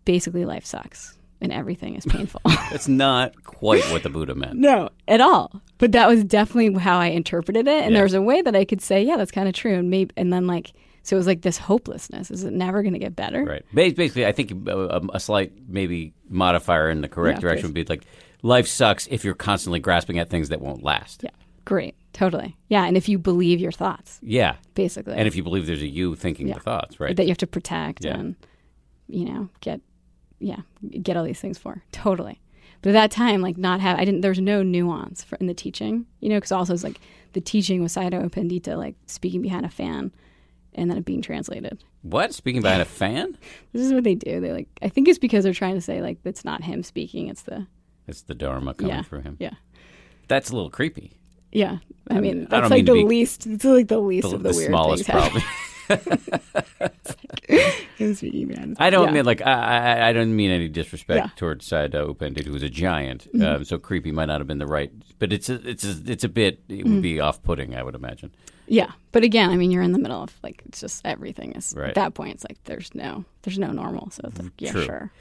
[0.06, 2.42] basically life sucks and everything is painful.
[2.72, 4.56] That's not quite what the Buddha meant.
[4.56, 5.62] No, at all.
[5.78, 7.84] But that was definitely how I interpreted it.
[7.84, 7.98] And yeah.
[7.98, 9.74] there was a way that I could say, yeah, that's kind of true.
[9.74, 10.72] And maybe, and then like,
[11.02, 12.32] so it was like this hopelessness.
[12.32, 13.44] Is it never going to get better?
[13.44, 13.66] Right.
[13.74, 17.80] Basically, I think a, a slight maybe modifier in the correct yeah, direction please.
[17.80, 18.06] would be like,
[18.42, 21.22] life sucks if you're constantly grasping at things that won't last.
[21.24, 21.32] Yeah.
[21.66, 21.96] Great.
[22.14, 22.56] Totally.
[22.70, 22.86] Yeah.
[22.86, 24.20] And if you believe your thoughts.
[24.24, 24.56] Yeah.
[24.76, 25.16] Basically.
[25.16, 26.54] And if you believe there's a you thinking yeah.
[26.54, 27.16] the thoughts, right?
[27.18, 28.38] That you have to protect and,
[29.10, 29.82] you know, get
[30.44, 30.62] yeah,
[31.02, 31.84] get all these things for.
[31.92, 32.40] Totally.
[32.82, 35.54] But at that time, like not have, I didn't, there's no nuance for, in the
[35.54, 37.00] teaching, you know, because also it's like
[37.32, 40.12] the teaching was Sayadaw Pandita, like speaking behind a fan
[40.76, 41.82] and then it being translated.
[42.02, 42.34] What?
[42.34, 43.38] Speaking behind a fan?
[43.72, 44.41] this is what they do.
[44.41, 47.30] They like, I think it's because they're trying to say like, it's not him speaking,
[47.30, 47.67] it's the,
[48.06, 49.38] it's the Dharma coming yeah, through him.
[49.39, 49.54] Yeah.
[50.28, 51.13] That's a little creepy.
[51.54, 51.78] Yeah.
[52.10, 54.58] I mean, that's I like the least, it's like the least the, of the, the
[54.58, 55.17] weird smallest things.
[55.17, 55.44] problem.
[58.80, 59.12] I don't yeah.
[59.12, 61.30] mean like I, I don't mean any disrespect yeah.
[61.36, 63.28] towards Sayadaw U Pandita, who was a giant.
[63.34, 63.43] Mm-hmm.
[63.43, 66.24] Um, so creepy might not have been the right, but it's a, it's a, it's
[66.24, 66.63] a bit.
[66.69, 67.02] It would mm-hmm.
[67.02, 68.32] be off-putting, I would imagine.
[68.67, 71.74] Yeah, but again, I mean, you're in the middle of like it's just everything is
[71.76, 71.89] right.
[71.89, 72.36] at that point.
[72.36, 74.10] It's like there's no there's no normal.
[74.12, 74.86] So it's like yeah, True.
[74.86, 75.12] sure.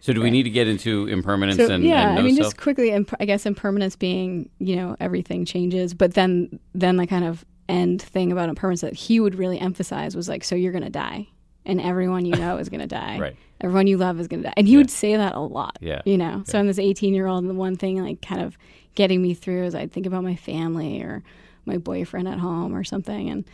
[0.00, 2.08] So do we need to get into impermanence so, and yeah?
[2.08, 2.48] And no I mean, self?
[2.48, 7.06] just quickly, imp- I guess impermanence being you know everything changes, but then then the
[7.06, 10.72] kind of end thing about impermanence that he would really emphasize was like, so you're
[10.72, 11.28] going to die,
[11.64, 13.18] and everyone you know is going to die.
[13.18, 13.36] right.
[13.60, 14.78] Everyone you love is going to die, and he yeah.
[14.78, 15.78] would say that a lot.
[15.80, 16.02] Yeah.
[16.04, 18.58] You know, so I'm this 18 year old, and the one thing like kind of
[18.94, 21.22] getting me through is I'd think about my family or
[21.64, 23.44] my boyfriend at home or something, and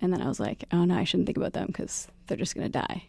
[0.00, 2.54] and then I was like, oh no, I shouldn't think about them because they're just
[2.54, 3.04] going to die.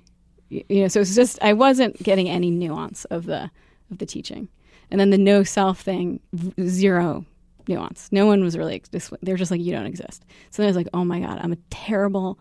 [0.50, 3.52] You, you know, so it's just I wasn't getting any nuance of the
[3.91, 4.48] of the teaching,
[4.91, 6.20] and then the no self thing,
[6.62, 7.26] zero
[7.67, 8.10] nuance.
[8.12, 8.82] No one was really
[9.21, 10.23] they're just like you don't exist.
[10.51, 12.39] So then I was like, oh my god, I'm a terrible.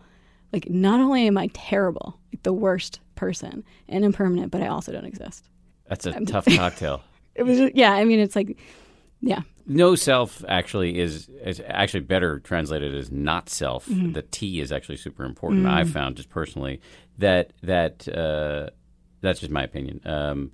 [0.53, 4.91] Like not only am I terrible, like the worst person and impermanent, but I also
[4.91, 5.49] don't exist.
[5.87, 7.03] That's a tough cocktail.
[7.35, 7.91] it was just, yeah.
[7.91, 8.57] I mean, it's like
[9.21, 9.41] yeah.
[9.67, 13.87] No self actually is is actually better translated as not self.
[13.87, 14.11] Mm-hmm.
[14.13, 15.63] The T is actually super important.
[15.63, 15.73] Mm-hmm.
[15.73, 16.79] I've found just personally
[17.17, 18.69] that that uh,
[19.21, 20.01] that's just my opinion.
[20.05, 20.51] Um,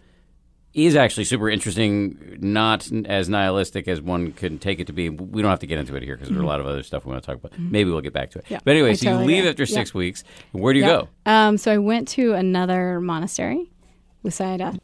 [0.74, 5.10] is actually super interesting, not as nihilistic as one could take it to be.
[5.10, 6.36] We don't have to get into it here because mm-hmm.
[6.36, 7.52] there's a lot of other stuff we want to talk about.
[7.52, 7.72] Mm-hmm.
[7.72, 8.46] Maybe we'll get back to it.
[8.48, 10.24] Yeah, but anyway, I so totally you leave after six weeks.
[10.54, 11.10] Where do you go?
[11.26, 13.70] Um, so I went to another monastery
[14.24, 14.80] with Sayadaw.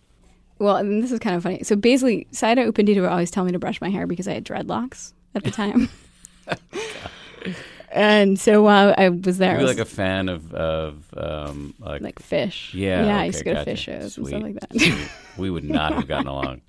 [0.59, 1.63] Well, and this is kind of funny.
[1.63, 4.33] So basically, Sayadaw U Pandita would always tell me to brush my hair because I
[4.33, 5.89] had dreadlocks at the time.
[7.97, 12.01] and so while I was there, I was like a fan of of um, like,
[12.01, 12.71] like Phish.
[12.75, 13.05] Yeah, yeah.
[13.05, 13.65] Okay, I used to go gotcha.
[13.65, 14.33] to Phish shows Sweet.
[14.33, 15.09] and stuff like that.
[15.37, 16.61] we would not have gotten along.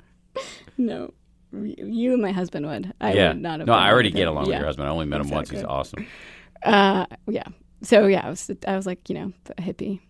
[0.78, 1.12] no,
[1.52, 2.94] you and my husband would.
[3.02, 3.28] I yeah.
[3.28, 3.66] would not have.
[3.66, 4.28] No, I already get him.
[4.28, 4.52] along yeah.
[4.52, 4.88] with your husband.
[4.88, 5.36] I only met him exactly.
[5.36, 5.50] once.
[5.50, 6.06] He's awesome.
[6.62, 7.44] Uh, yeah.
[7.82, 10.00] So yeah, I was I was like you know a hippie,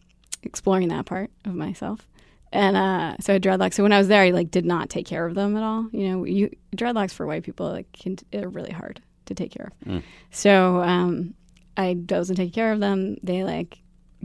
[0.45, 2.07] exploring that part of myself.
[2.53, 3.75] And uh, so I had dreadlocks.
[3.75, 5.89] So when I was there, I like did not take care of them at all.
[5.91, 9.67] You know, you dreadlocks for white people like can, are really hard to take care
[9.67, 9.89] of.
[9.89, 10.03] Mm.
[10.31, 11.35] So um,
[11.77, 13.17] I wasn't taking care of them.
[13.23, 13.79] They like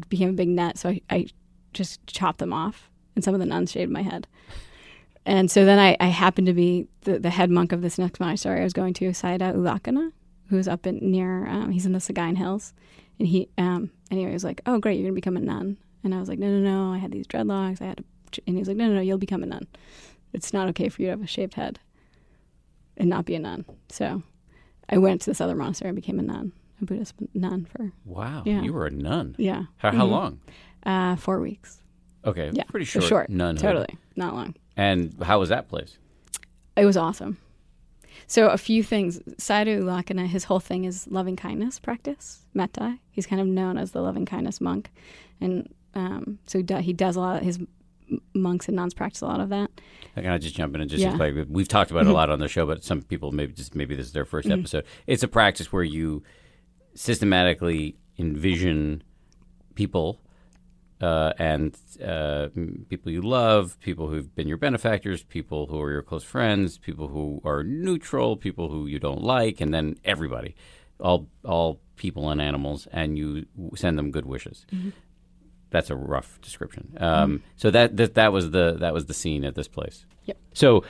[0.09, 0.77] became a big net.
[0.77, 1.27] So I, I
[1.73, 4.27] just chopped them off, and some of the nuns shaved my head.
[5.25, 8.19] And so then I, I happened to be the, the head monk of this next
[8.19, 10.11] monastery I was going to, Sayadaw U Lakkhana,
[10.49, 11.47] who's up in near.
[11.47, 12.73] Um, he's in the Sagaing Hills,
[13.19, 16.19] and he um, anyway was like, "Oh, great, you're gonna become a nun." And I
[16.19, 16.93] was like, no, no, no.
[16.93, 17.81] I had these dreadlocks.
[17.81, 19.01] I had, to, and he was like, no, no, no.
[19.01, 19.67] You'll become a nun.
[20.33, 21.79] It's not okay for you to have a shaved head
[22.97, 23.65] and not be a nun.
[23.89, 24.21] So
[24.89, 28.43] I went to this other monastery and became a nun, a Buddhist nun for Wow,
[28.45, 28.61] Yeah.
[28.61, 29.35] you were a nun.
[29.37, 30.11] yeah, How, how Mhm.
[30.11, 30.39] long?
[30.85, 31.81] uh, four weeks.
[32.25, 33.09] Okay, Yeah, pretty so short.
[33.09, 33.59] short, Nunhood.
[33.59, 34.55] totally not long.
[34.77, 35.97] And how was that place?
[36.75, 37.37] It was awesome.
[38.27, 39.19] So a few things.
[39.19, 42.97] Sayadaw U Lakkhana, his whole thing is loving kindness practice, metta.
[43.11, 44.91] He's kind of known as the loving kindness monk,
[45.41, 47.37] and um, so he, does a lot.
[47.37, 47.59] Of, his
[48.33, 49.72] monks and nuns practice a lot of that.
[50.15, 51.09] Can I just jump in and just Yeah.
[51.09, 51.45] explain?
[51.49, 53.95] We've talked about it a lot on the show, but some people maybe just maybe
[53.95, 54.85] this is their 1st episode.
[55.07, 56.21] It's a practice where you
[56.93, 59.03] systematically envision
[59.75, 60.19] people
[61.01, 62.47] uh, and uh,
[62.87, 67.09] people you love, people who've been your benefactors, people who are your close friends, people
[67.09, 70.55] who are neutral, people who you don't like, and then everybody,
[70.99, 73.45] all all people and animals, and you
[73.75, 74.65] send them good wishes.
[75.73, 76.95] That's a rough description.
[77.01, 80.05] Um, So that, that that was the that was the scene at this place.
[80.25, 80.37] Yep.
[80.53, 80.85] So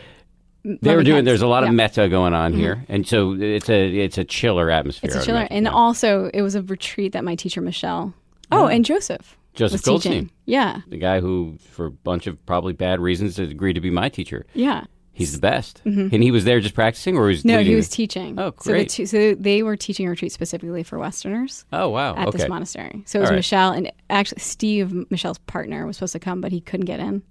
[0.64, 1.26] they were doing.
[1.26, 4.70] There's a lot of metta going on here, and so it's a it's a chiller
[4.70, 5.08] atmosphere.
[5.10, 5.72] It's a chiller, and Yeah.
[5.72, 8.14] also it was a retreat that my teacher Michelle.
[8.52, 9.36] Oh, and Joseph.
[9.56, 10.12] Joseph Goldstein.
[10.14, 10.30] teaching.
[10.46, 14.10] Yeah, the guy who, for a bunch of probably bad reasons, agreed to be my
[14.10, 14.46] teacher.
[14.54, 14.84] yeah.
[15.16, 17.48] He's the best, and he was there just practicing, or he was Mm-hmm.
[17.50, 18.40] No, he was teaching.
[18.40, 18.90] Oh, So, the great.
[18.90, 22.50] two, so they were teaching a retreat specifically for Westerners oh wow, at okay, this
[22.50, 23.04] monastery.
[23.06, 23.36] So it was right.
[23.36, 27.22] Michelle and actually Steve, Michelle's partner, was supposed to come, but he couldn't get in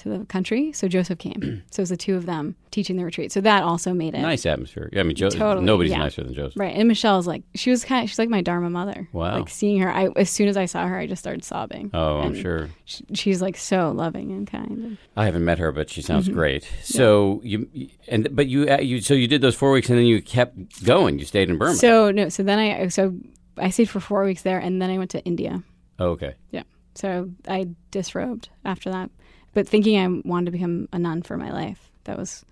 [0.00, 0.72] to the country.
[0.72, 1.62] So Joseph came.
[1.70, 3.32] so it was the two of them teaching the retreat.
[3.32, 4.88] So that also made it nice atmosphere.
[4.92, 5.98] Yeah, I mean, jo- Totally, nobody's yeah.
[5.98, 6.58] nicer than Joseph.
[6.58, 6.74] right.
[6.76, 9.08] And Michelle's like she was kind of she's like my dharma mother.
[9.12, 9.38] Wow.
[9.38, 11.90] Like seeing her, I as soon as I saw her, I just started sobbing.
[11.94, 12.68] Oh, I'm sure.
[12.84, 14.98] she, she's like so loving and kind.
[15.16, 16.34] I haven't met her, but she sounds Mm-hmm.
[16.34, 16.68] great.
[16.82, 17.68] So you
[18.08, 20.84] and but you uh, you so you did those four weeks, and then you kept
[20.84, 21.18] going.
[21.18, 21.74] You stayed in Burma.
[21.74, 23.14] so no, so then I so
[23.56, 25.62] I stayed for four weeks there, and then I went to India.
[25.98, 26.34] oh, okay.
[26.50, 26.62] Yeah.
[26.94, 29.10] So I disrobed after that,
[29.54, 31.90] but thinking I wanted to become a nun for my life.
[32.04, 32.44] That was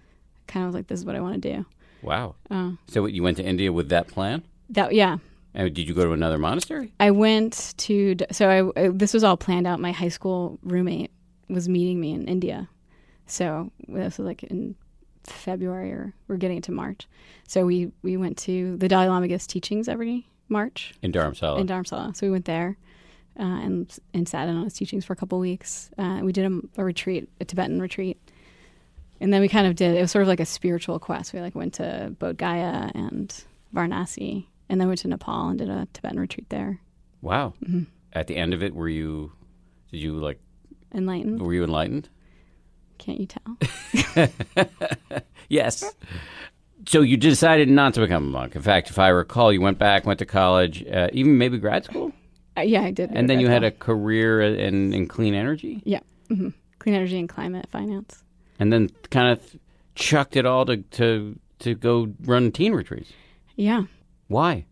[0.47, 1.67] kind of like this is what I want to do.
[2.03, 2.35] Wow.
[2.51, 4.43] Uh, So you went to India with that plan?
[4.71, 5.19] that yeah.
[5.55, 6.93] And did you go to another monastery?
[7.01, 9.81] I went to so I, I this was all planned out.
[9.81, 11.11] My high school roommate
[11.49, 12.69] was meeting me in India,
[13.27, 14.77] so this was like in
[15.25, 17.09] February or we're getting into March.
[17.49, 21.59] So we we went to the Dalai Lama gives teachings every March In Dharamsala.
[21.61, 22.15] in Dharamsala.
[22.17, 22.77] So we went there
[23.39, 25.91] uh, and and sat in on his teachings for a couple weeks.
[25.99, 28.19] Uh, we did a, a retreat, a Tibetan retreat,
[29.21, 29.97] and then we kind of did.
[29.97, 31.33] It was sort of like a spiritual quest.
[31.33, 33.33] We like went to Bodh Gaya and
[33.75, 36.81] Varanasi, and then went to Nepal and did a Tibetan retreat there.
[37.23, 37.55] wow.
[37.65, 37.85] Mm-hmm.
[38.15, 39.33] At the end of it, were you?
[39.93, 40.41] Did you like?
[40.95, 42.09] Enlightened, Were you enlightened?
[42.97, 44.29] can't you tell?
[45.49, 45.95] Yes.
[46.87, 48.55] So you decided not to become a monk.
[48.57, 51.85] In fact, if I recall, you went back, went to college, uh, even maybe grad
[51.85, 52.13] school,
[52.59, 53.11] Uh, yeah, I did.
[53.13, 57.29] and then you had a career in, in clean energy, yeah, hmm clean energy and
[57.29, 58.23] climate finance.
[58.61, 59.57] and then kind of
[59.95, 63.13] chucked it all to to to go run teen retreats.
[63.57, 63.83] Yeah,
[64.29, 64.65] Why?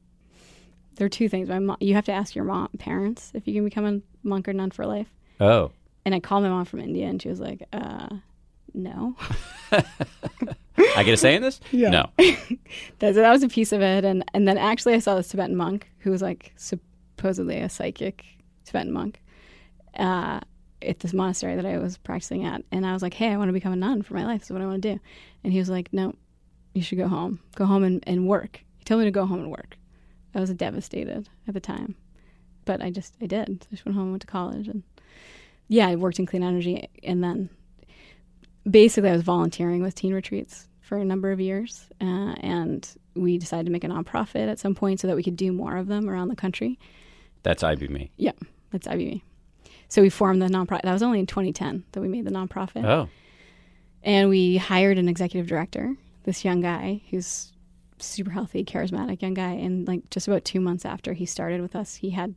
[0.96, 1.49] there are two things.
[1.49, 4.49] My mom, you have to ask your mom parents if you can become a monk
[4.49, 5.09] or nun for life.
[5.40, 5.72] Oh,
[6.07, 8.09] And I called my mom from India, and she was like, uh,
[8.72, 9.14] "No."
[10.96, 11.61] I get a say in this?
[11.72, 11.90] Yeah.
[11.90, 12.11] No.
[13.01, 15.57] that, that was a piece of it, and and then actually I saw this Tibetan
[15.57, 16.53] monk who was like
[17.17, 18.25] supposedly a psychic
[18.65, 19.23] Tibetan monk
[19.99, 20.41] uh,
[20.83, 23.49] at this monastery that I was practicing at, and I was like, "Hey, I want
[23.49, 24.41] to become a nun for my life.
[24.41, 25.01] This is what I want to do."
[25.43, 26.15] And he was like, "No,
[26.75, 27.41] you should go home.
[27.55, 29.77] Go home and, and work." He told me to go home and work.
[30.35, 31.97] I was devastated at the time,
[32.65, 33.67] but I just I did.
[33.71, 34.83] I just went home, and went to college, and
[35.69, 37.49] yeah, I worked in clean energy, and then
[38.69, 43.39] basically I was volunteering with teen retreats for a number of years, uh, and we
[43.39, 45.89] decided to make a nonprofit at some point so that we could do more of
[45.89, 46.79] them around the country.
[47.47, 48.11] That's IBME.
[48.17, 48.33] Yeah,
[48.73, 49.23] that's IBB.
[49.89, 50.83] So we formed the nonprofit.
[50.83, 53.09] That was only in 2010 that we made the nonprofit, Oh,
[54.03, 57.53] and we hired an executive director, this young guy who's
[58.01, 59.53] super healthy, charismatic young guy.
[59.53, 62.35] And like just about two months after he started with us, he had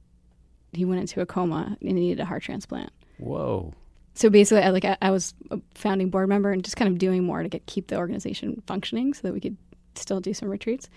[0.73, 2.91] he went into a coma and he needed a heart transplant.
[3.17, 3.73] whoa.
[4.13, 6.99] so basically, I, like I, I was a founding board member and just kind of
[6.99, 9.57] doing more to get keep the organization functioning so that we could
[9.95, 10.87] still do some retreats.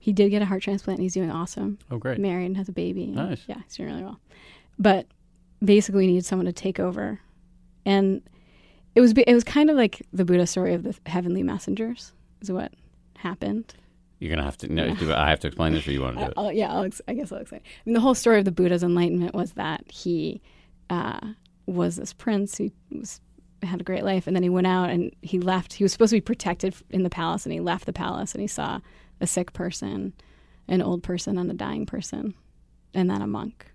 [0.00, 0.98] He did get a heart transplant.
[0.98, 1.78] and He's doing awesome.
[1.90, 2.18] Oh, great.
[2.18, 3.04] Married and has a baby.
[3.04, 3.42] and Nice.
[3.46, 4.18] Yeah, he's doing really well.
[4.78, 5.06] But
[5.62, 7.20] basically, we needed someone to take over,
[7.84, 8.22] and
[8.94, 12.12] it was it was kind of like the Buddha story of the heavenly messengers.
[12.40, 12.72] Is what
[13.18, 13.74] happened.
[14.18, 14.72] You're gonna have to.
[14.72, 16.34] No, do I have to explain this, or you want to do it?
[16.36, 17.60] I'll, yeah, I'll, ex- I guess I'll explain.
[17.64, 20.40] I mean, the whole story of the Buddha's enlightenment was that he
[20.88, 21.20] uh,
[21.66, 23.20] was this prince who was
[23.62, 25.74] had a great life, and then he went out and he left.
[25.74, 28.40] He was supposed to be protected in the palace, and he left the palace, and
[28.40, 28.80] he saw
[29.20, 30.12] a sick person,
[30.68, 32.34] an old person, and a dying person,
[32.94, 33.66] and then a monk.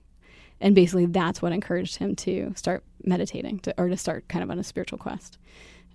[0.61, 4.49] And basically, that's what encouraged him to start meditating to, or to start kind of
[4.49, 5.37] on a spiritual quest.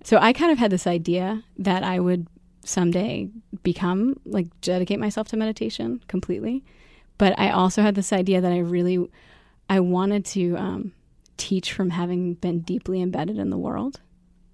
[0.03, 2.27] So I kind of had this idea that I would
[2.63, 3.29] someday
[3.63, 6.63] become like dedicate myself to meditation completely.
[7.17, 9.09] But I also had this idea that I really
[9.69, 10.91] I wanted to um,
[11.37, 14.01] teach from having been deeply embedded in the world.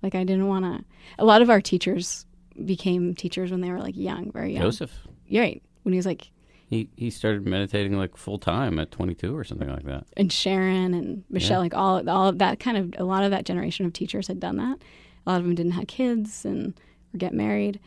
[0.04, 0.86] Like I didn't want to.
[1.18, 2.27] A lot of our teachers
[2.66, 4.64] became teachers when they were like young, very young.
[4.64, 4.92] Joseph.
[5.28, 5.64] Yeah, right.
[5.84, 6.30] When he was like
[6.68, 10.06] he he started meditating like full time at 22 or something like that.
[10.18, 11.60] And Sharon and Michelle, yeah.
[11.60, 14.40] like all all of that kind of a lot of that generation of teachers had
[14.40, 14.80] done that.
[15.26, 16.78] A lot of them didn't have kids and
[17.14, 17.80] or get married,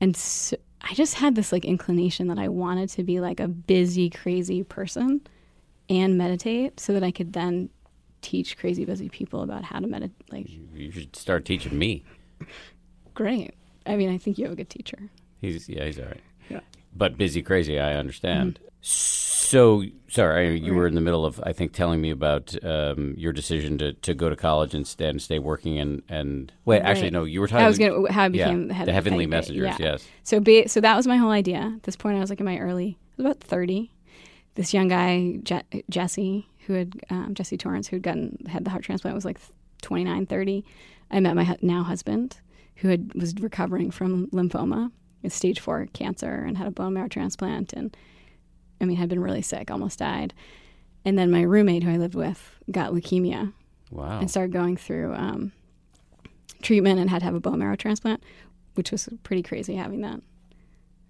[0.00, 3.48] and so I just had this like inclination that I wanted to be like a
[3.48, 5.22] busy, crazy person
[5.88, 7.70] and meditate, so that I could then
[8.20, 10.30] teach crazy, busy people about how to meditate.
[10.30, 12.04] Like you should start teaching me.
[13.14, 13.54] Great.
[13.86, 14.98] I mean, I think you have a good teacher.
[15.40, 16.60] He's yeah, he's all right Yeah.
[16.94, 17.78] but busy crazy.
[17.78, 18.54] I understand.
[18.54, 18.66] Mm-hmm.
[18.82, 23.32] So sorry, you were in the middle of I think telling me about um, your
[23.32, 26.86] decision to, to go to college and stay, and stay working and and wait right.
[26.86, 28.92] actually no you were talking I was gonna how I became yeah, the head the
[28.92, 29.92] heavenly messengers yeah.
[29.92, 32.40] yes so be, so that was my whole idea at this point I was like
[32.40, 33.92] in my early I was about thirty
[34.54, 38.70] this young guy Je- Jesse who had um, Jesse Torrance who had gotten had the
[38.70, 39.38] heart transplant was like
[39.82, 40.64] 29 30
[41.10, 42.38] I met my now husband
[42.76, 44.90] who had was recovering from lymphoma
[45.28, 47.96] stage four cancer and had a bone marrow transplant and
[48.80, 50.32] I mean had been really sick, almost died.
[51.04, 53.52] And then my roommate who I lived with got leukemia.
[53.90, 54.18] Wow.
[54.18, 55.52] And started going through um,
[56.62, 58.22] treatment and had to have a bone marrow transplant,
[58.74, 60.20] which was pretty crazy having that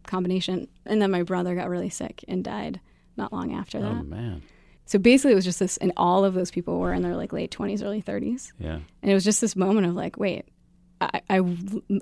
[0.05, 0.69] combination.
[0.85, 2.81] And then my brother got really sick and died
[3.17, 3.97] not long after that.
[4.01, 4.43] Oh man.
[4.85, 7.33] So basically, it was just this, and all of those people were in their like
[7.33, 8.53] late twenties, early thirties.
[8.59, 8.79] Yeah.
[9.03, 10.47] And it was just this moment of like, wait,
[11.01, 11.43] I, I,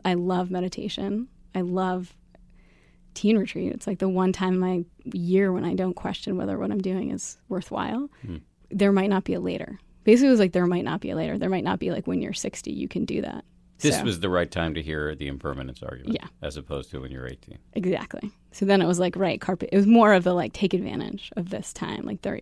[0.05, 1.29] I love meditation.
[1.55, 2.15] I love
[3.15, 3.73] teen retreat.
[3.73, 6.81] It's like the one time in my year when I don't question whether what I'm
[6.81, 8.09] doing is worthwhile.
[8.27, 8.43] Mm.
[8.71, 9.79] There might not be a later.
[10.05, 11.39] Basically, it was like there might not be a later.
[11.39, 13.45] There might not be like when you're 60, you can do that.
[13.79, 17.01] This so, was the right time to hear the impermanence argument, yeah, as opposed to
[17.01, 17.59] when you're 18.
[17.75, 18.31] Exactly.
[18.53, 19.71] So then it was like right carpet.
[19.73, 22.05] It was more of the like take advantage of this time.
[22.05, 22.39] Like there,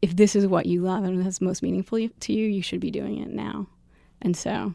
[0.00, 2.90] if this is what you love and is most meaningful to you, you should be
[2.90, 3.66] doing it now.
[4.22, 4.74] And so,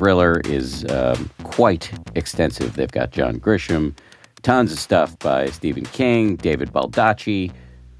[0.00, 2.74] is um, quite extensive.
[2.74, 3.94] They've got John Grisham,
[4.42, 7.52] tons of stuff by Stephen King, David Baldacci.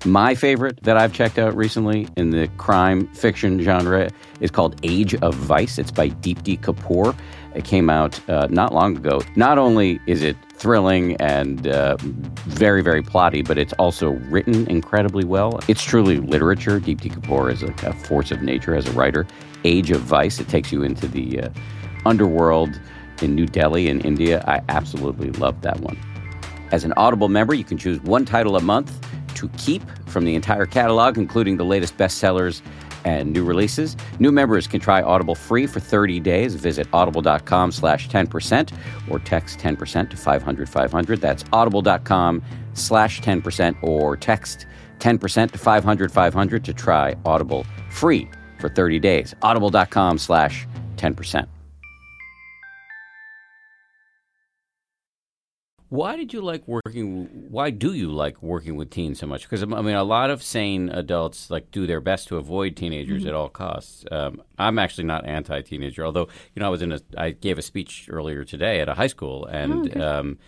[0.07, 4.11] My favorite that I've checked out recently in the crime fiction genre
[4.41, 5.79] is called Age of Vice.
[5.79, 7.15] It's by Deepti Kapoor.
[7.55, 9.21] It came out uh, not long ago.
[9.37, 15.25] Not only is it thrilling and uh, very, very plotty, but it's also written incredibly
[15.25, 15.61] well.
[15.69, 16.81] It's truly literature.
[16.81, 19.27] Deepti Kapoor is a, a, force of nature as a writer.
[19.65, 21.49] Age of Vice, it takes you into the uh,
[22.07, 22.81] underworld
[23.23, 24.45] in New Delhi in India.
[24.47, 25.99] I absolutely love that one.
[26.73, 30.35] As an Audible member, you can choose one title a month to keep from the
[30.35, 32.63] entire catalog, including the latest bestsellers
[33.05, 33.97] and new releases.
[34.19, 36.55] New members can try Audible free for 30 days.
[36.55, 38.73] Visit audible.com slash 10%
[39.09, 41.21] or text 10% to 500 500.
[41.21, 42.43] That's audible.com
[42.75, 44.67] slash 10% or text
[44.99, 49.35] 10% to 500 500 to try Audible free for 30 days.
[49.43, 51.47] Audible.com slash 10%.
[55.91, 57.27] Why did you like working?
[57.51, 59.43] Why do you like working with teens so much?
[59.43, 63.23] Because I mean, a lot of sane adults like do their best to avoid teenagers
[63.23, 63.29] mm-hmm.
[63.29, 64.05] at all costs.
[64.13, 67.63] Um, I'm actually not anti-teenager, although you know I was in a I gave a
[67.63, 70.01] speech earlier today at a high school, and oh, okay.
[70.01, 70.39] um,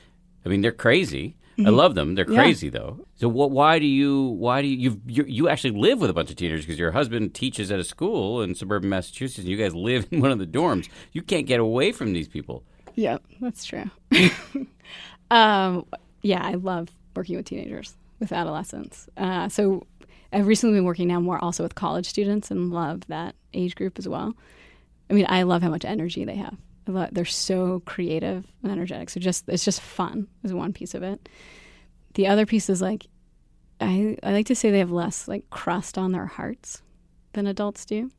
[0.47, 1.37] I mean they're crazy.
[1.59, 1.67] Mm-hmm.
[1.67, 2.15] I love them.
[2.15, 2.79] They're crazy yeah.
[2.79, 3.07] though.
[3.17, 3.51] So what?
[3.51, 4.23] Why do you?
[4.39, 5.03] Why do you?
[5.09, 7.85] You, you actually live with a bunch of teenagers because your husband teaches at a
[7.85, 9.41] school in suburban Massachusetts.
[9.41, 10.89] and You guys live in one of the dorms.
[11.11, 12.63] You can't get away from these people.
[12.95, 13.91] Yeah, that's true.
[15.33, 15.87] Um,
[16.21, 19.09] yeah, I love working with teenagers, with adolescents.
[19.17, 19.87] Uh, so
[20.31, 23.99] I've recently been working now more also with college students and love that age group
[23.99, 24.35] as well.
[25.09, 26.55] I mean, I love how much energy they have.
[26.87, 29.09] Love, they're so creative and energetic.
[29.09, 31.31] So just it's just fun is one piece of it.
[32.13, 33.07] The other piece is like
[33.81, 36.83] I, I like to say they have less like crust on their hearts
[37.33, 38.11] than adults do.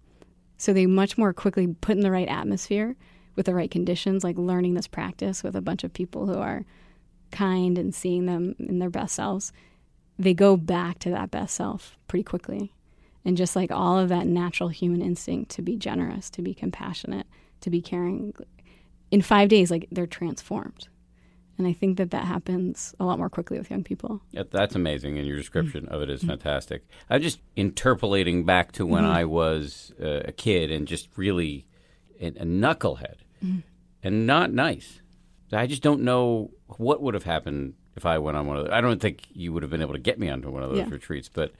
[0.57, 2.95] So they much more quickly put in the right atmosphere
[3.35, 6.65] with the right conditions, like learning this practice with a bunch of people who are
[7.33, 9.51] kind and seeing them in their best selves,
[10.17, 12.73] they go back to that best self pretty quickly.
[13.25, 17.27] And just like all of that natural human instinct to be generous, to be compassionate,
[17.61, 18.33] to be caring,
[19.11, 20.87] in five days, like they're transformed.
[21.57, 24.21] And I think that that happens a lot more quickly with young people.
[24.31, 25.93] Yeah, that's amazing, and your description mm-hmm.
[25.93, 26.83] of it is fantastic.
[27.09, 29.13] I'm just interpolating back to when mm-hmm.
[29.13, 31.67] I was uh, a kid and just really
[32.19, 33.59] a, a knucklehead mm-hmm.
[34.01, 35.02] and not nice.
[35.55, 38.73] I just don't know what would have happened if I went on one of those.
[38.73, 40.79] I don't think you would have been able to get me onto one of those
[40.79, 40.89] yeah.
[40.89, 41.51] retreats, but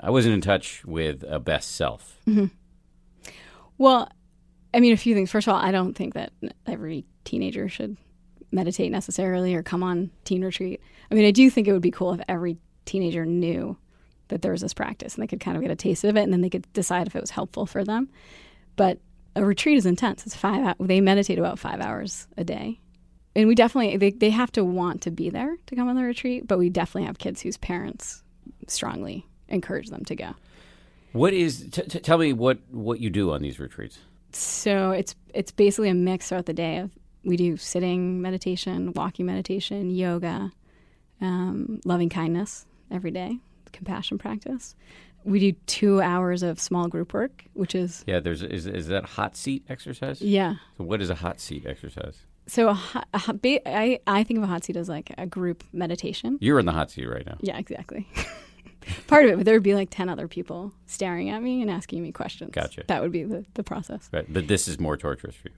[0.00, 2.20] I wasn't in touch with a best self.
[2.26, 2.46] Mm-hmm.
[3.76, 4.10] Well,
[4.72, 5.30] I mean, a few things.
[5.30, 6.32] First of all, I don't think that
[6.66, 7.96] every teenager should
[8.50, 10.80] meditate necessarily or come on teen retreat.
[11.10, 13.76] I mean, I do think it would be cool if every teenager knew
[14.28, 16.22] that there was this practice and they could kind of get a taste of it
[16.22, 18.08] and then they could decide if it was helpful for them.
[18.76, 18.98] But
[19.36, 20.26] a retreat is intense.
[20.26, 20.74] It's five.
[20.80, 22.80] They meditate about five hours a day,
[23.38, 26.02] and we definitely they, they have to want to be there to come on the
[26.02, 28.22] retreat but we definitely have kids whose parents
[28.66, 30.34] strongly encourage them to go.
[31.12, 33.98] What is t- t- tell me what what you do on these retreats.
[34.32, 36.90] So it's it's basically a mix throughout the day of
[37.24, 40.52] we do sitting meditation walking meditation yoga
[41.20, 43.38] um, loving kindness every day
[43.72, 44.74] compassion practice.
[45.24, 49.04] We do two hours of small group work which is yeah there's is, is that
[49.04, 50.20] hot seat exercise?
[50.20, 50.56] Yeah.
[50.76, 54.46] So what is a hot seat exercise so a, a, I, I think of a
[54.46, 56.38] hot seat as like a group meditation.
[56.40, 57.36] You're in the hot seat right now.
[57.40, 58.08] Yeah, exactly.
[59.06, 61.70] Part of it, but there would be like 10 other people staring at me and
[61.70, 62.50] asking me questions.
[62.52, 62.84] Gotcha.
[62.86, 64.08] That would be the, the process.
[64.12, 64.24] Right.
[64.32, 65.54] But this is more torturous for you.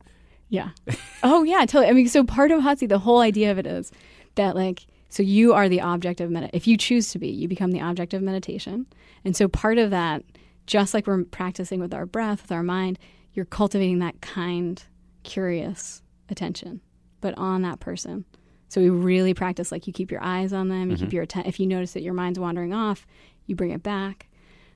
[0.49, 0.71] Yeah.
[1.23, 1.87] oh, yeah, totally.
[1.87, 3.93] I mean, so part of hot seat, the whole idea of it is
[4.35, 6.51] that like, so you are the object of med.
[6.53, 8.87] If you choose to be, you become the object of meditation.
[9.25, 10.25] And so part of that,
[10.67, 12.99] just like we're practicing with our breath, with our mind,
[13.33, 14.83] you're cultivating that kind,
[15.23, 16.81] curious attention,
[17.21, 18.25] but on that person.
[18.69, 21.05] So we really practice like you keep your eyes on them, you mm-hmm.
[21.05, 21.49] keep your attention.
[21.49, 23.07] If you notice that your mind's wandering off,
[23.47, 24.29] you bring it back.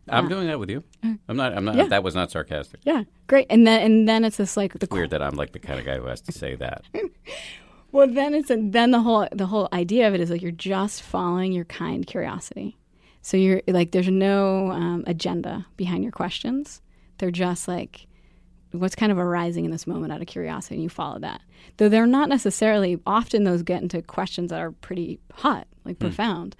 [0.08, 0.82] I'm uh, doing that with you.
[1.02, 1.56] I'm not.
[1.56, 1.76] I'm not.
[1.76, 1.86] Yeah.
[1.86, 2.80] That was not sarcastic.
[2.82, 3.46] Yeah, great.
[3.48, 5.86] And then and then it's this like it's weird that I'm like the kind of
[5.86, 6.82] guy who has to say that.
[7.92, 10.50] well, then it's a, then the whole the whole idea of it is like you're
[10.50, 12.76] just following your kind curiosity.
[13.22, 16.82] So you're like there's no um, agenda behind your questions.
[17.18, 18.06] They're just like
[18.80, 21.40] what's kind of arising in this moment out of curiosity and you follow that
[21.76, 26.00] though they're not necessarily often those get into questions that are pretty hot like mm.
[26.00, 26.56] profound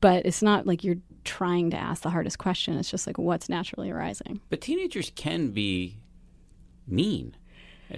[0.00, 3.48] but it's not like you're trying to ask the hardest question it's just like what's
[3.48, 5.96] naturally arising but teenagers can be
[6.86, 7.34] mean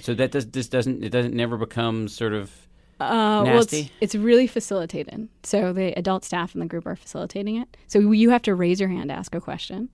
[0.00, 2.66] so that does this doesn't it doesn't never become sort of
[2.98, 5.28] uh, well, it's, it's, really facilitated.
[5.42, 7.76] So the adult staff in the group are facilitating it.
[7.88, 9.90] So you have to raise your hand, ask a question.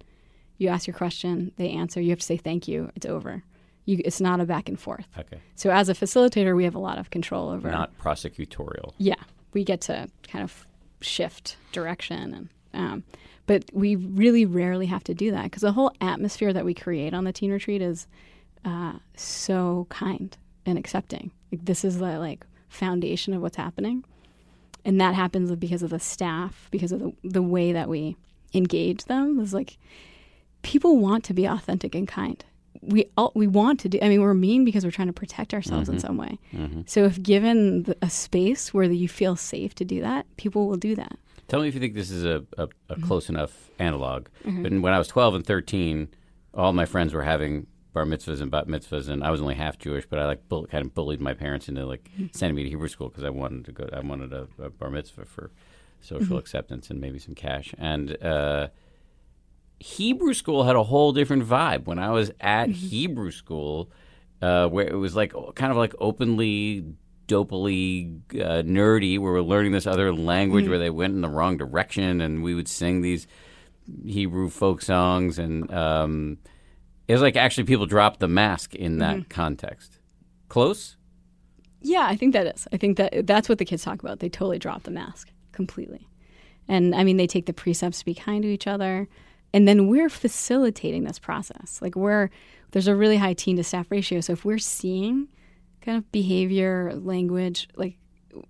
[0.59, 2.01] You ask your question, they answer.
[2.01, 2.93] You have to say thank you.
[2.95, 3.43] It's over.
[3.85, 5.07] You, it's not a back and forth.
[5.19, 5.39] Okay.
[5.57, 7.71] So as a facilitator, we have a lot of control over.
[7.71, 8.95] Not prosecutorial.
[8.99, 9.17] Yeah,
[9.53, 10.67] we get to kind of
[11.01, 13.05] shift direction, and um,
[13.47, 17.13] but we really rarely have to do that because the whole atmosphere that we create
[17.13, 18.07] on the teen retreat is
[18.65, 21.33] uh, so kind and accepting.
[21.51, 24.05] Like this is the like foundation of what's happening,
[24.85, 28.17] and that happens because of the staff, because of the the way that we
[28.55, 29.41] engage them.
[29.41, 29.77] Is like
[30.63, 32.45] people want to be authentic and kind
[32.83, 33.99] we all, we want to do.
[34.03, 35.95] I mean, we're mean because we're trying to protect ourselves mm-hmm.
[35.95, 36.39] in some way.
[36.53, 36.83] Mm-hmm.
[36.87, 40.77] So if given the, a space where you feel safe to do that, people will
[40.77, 41.17] do that.
[41.49, 43.03] Tell me if you think this is a, a, a mm-hmm.
[43.07, 44.27] close enough analog.
[44.45, 44.81] Mm-hmm.
[44.81, 46.09] when I was 12 and 13,
[46.55, 49.79] all my friends were having bar mitzvahs and bat mitzvahs, and I was only half
[49.79, 52.27] Jewish, but I like bull, kind of bullied my parents into like mm-hmm.
[52.33, 53.89] sending me to Hebrew school because I wanted to go.
[53.93, 55.51] I wanted a, a bar mitzvah for
[56.01, 56.37] social mm-hmm.
[56.37, 57.75] acceptance and maybe some cash.
[57.79, 58.69] And uh,
[59.83, 61.87] Hebrew school had a whole different vibe.
[61.87, 62.73] When I was at mm-hmm.
[62.73, 63.91] Hebrew school,
[64.41, 66.85] uh, where it was like kind of like openly
[67.29, 70.71] dopily uh, nerdy, where we're learning this other language mm-hmm.
[70.71, 73.27] where they went in the wrong direction, and we would sing these
[74.07, 76.39] Hebrew folk songs, and um,
[77.09, 79.29] it was like actually people dropped the mask in that mm-hmm.
[79.29, 79.99] context.
[80.49, 80.97] Close.
[81.81, 82.69] Yeah, I think that is.
[82.73, 84.21] I think that that's what the kids talk about.
[84.21, 86.07] They totally drop the mask completely.
[86.69, 89.09] And I mean, they take the precepts to be kind to each other.
[89.55, 91.81] And then we're facilitating this process.
[91.83, 92.31] Like, we're,
[92.71, 94.21] there's a really high teen to staff ratio.
[94.21, 95.29] So if we're seeing
[95.83, 97.99] kind of behavior, language, like,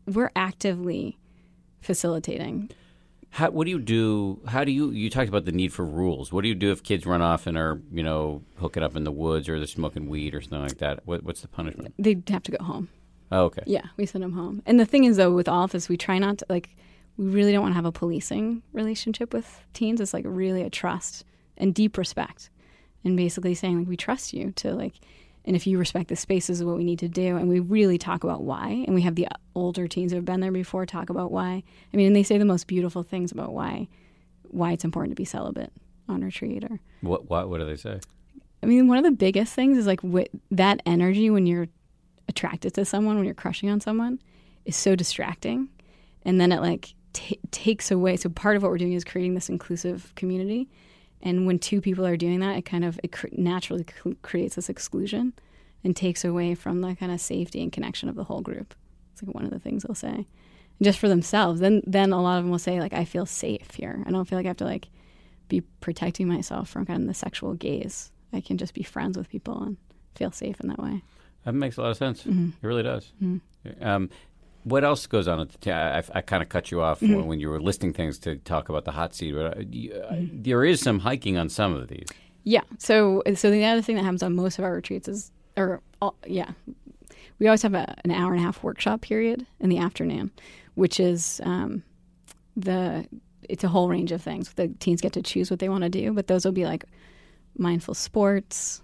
[0.07, 1.18] we're actively
[1.80, 2.70] facilitating.
[3.30, 4.40] How, what do you do?
[4.46, 6.30] How do you, you talked about the need for rules.
[6.30, 9.05] What do you do if kids run off and are, you know, hooking up in
[9.05, 11.00] the woods or they're smoking weed or something like that?
[11.05, 11.94] What, what's the punishment?
[11.98, 12.90] They have to go home.
[13.32, 13.62] Oh, okay.
[13.66, 14.62] Yeah, we send them home.
[14.66, 16.76] And the thing is, though, with all of this, we try not to like.
[17.16, 20.00] We really don't want to have a policing relationship with teens.
[20.00, 21.24] It's like really a trust
[21.56, 22.50] and deep respect,
[23.04, 24.94] and basically saying like we trust you to like,
[25.44, 27.36] and if you respect the spaces, is what we need to do.
[27.36, 28.84] And we really talk about why.
[28.86, 31.62] And we have the older teens who have been there before talk about why.
[31.92, 33.88] I mean, and they say the most beautiful things about why,
[34.44, 35.72] why it's important to be celibate
[36.08, 36.64] on retreat.
[36.64, 37.28] Or what?
[37.28, 37.48] What?
[37.48, 38.00] What do they say?
[38.62, 40.00] I mean, one of the biggest things is like
[40.52, 41.66] that energy when you're
[42.28, 44.20] attracted to someone when you're crushing on someone
[44.64, 45.68] is so distracting
[46.24, 49.34] and then it like t- takes away so part of what we're doing is creating
[49.34, 50.68] this inclusive community
[51.22, 54.56] and when two people are doing that it kind of it cr- naturally cr- creates
[54.56, 55.32] this exclusion
[55.84, 58.74] and takes away from the kind of safety and connection of the whole group
[59.12, 60.26] it's like one of the things they'll say and
[60.82, 63.74] just for themselves then then a lot of them will say like i feel safe
[63.74, 64.88] here i don't feel like i have to like
[65.48, 69.28] be protecting myself from kind of the sexual gaze i can just be friends with
[69.28, 69.76] people and
[70.14, 71.02] feel safe in that way
[71.44, 72.22] that makes a lot of sense.
[72.22, 72.50] Mm-hmm.
[72.62, 73.12] It really does.
[73.22, 73.86] Mm-hmm.
[73.86, 74.10] Um,
[74.64, 77.24] what else goes on at the t- I, I kind of cut you off mm-hmm.
[77.24, 80.42] when you were listing things to talk about the hot seat, but uh, uh, mm-hmm.
[80.42, 82.06] there is some hiking on some of these.
[82.44, 82.62] Yeah.
[82.78, 86.16] So, so the other thing that happens on most of our retreats is, or all,
[86.26, 86.50] yeah,
[87.38, 90.30] we always have a, an hour and a half workshop period in the afternoon,
[90.74, 91.82] which is um,
[92.56, 93.06] the
[93.48, 94.52] it's a whole range of things.
[94.52, 96.84] The teens get to choose what they want to do, but those will be like
[97.58, 98.80] mindful sports,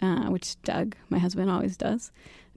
[0.00, 2.12] uh, which Doug, my husband, always does.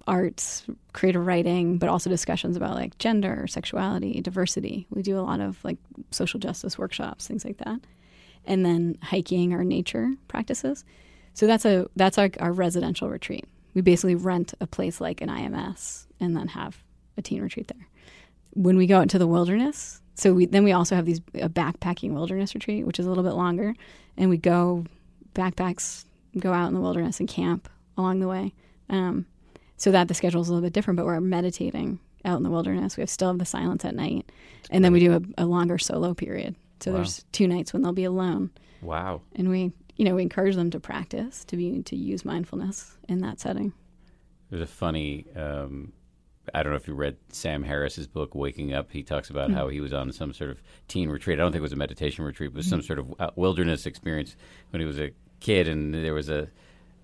[0.08, 4.88] Arts, creative writing, but also discussions about like gender, sexuality, diversity.
[4.90, 5.78] We do a lot of like
[6.12, 7.82] social justice workshops, things like that,
[8.46, 10.84] and then hiking or nature practices.
[11.34, 13.46] So that's a that's our, our residential retreat.
[13.74, 16.84] We basically rent a place like an IMS and then have
[17.18, 17.88] a teen retreat there.
[18.54, 21.50] When we go out into the wilderness, so we then we also have these a
[21.50, 23.74] backpacking wilderness retreat, which is a little bit longer,
[24.18, 24.86] and we go
[25.34, 26.06] backpacks
[26.38, 28.54] go out in the wilderness and camp along the way.
[28.90, 29.26] Um,
[29.82, 32.52] so that the schedule is a little bit different, but we're meditating out in the
[32.52, 32.98] wilderness.
[32.98, 34.32] We have still have the silence at night,
[34.70, 36.56] and then we do a, a longer solo period.
[36.82, 36.98] So wow.
[36.98, 38.52] there's two nights when they'll be alone.
[38.84, 39.24] Wow!
[39.36, 43.22] And we, you know, we encourage them to practice to be to use mindfulness in
[43.22, 43.74] that setting.
[44.52, 45.26] There's a funny.
[45.36, 45.94] Um,
[46.54, 48.92] I don't know if you read Sam Harris's book Waking Up.
[48.92, 49.58] He talks about mm-hmm.
[49.58, 51.40] how he was on some sort of teen retreat.
[51.40, 52.70] I don't think it was a meditation retreat, but mm-hmm.
[52.70, 54.36] some sort of uh, wilderness experience
[54.70, 55.10] when he was a
[55.40, 56.50] kid, and there was a,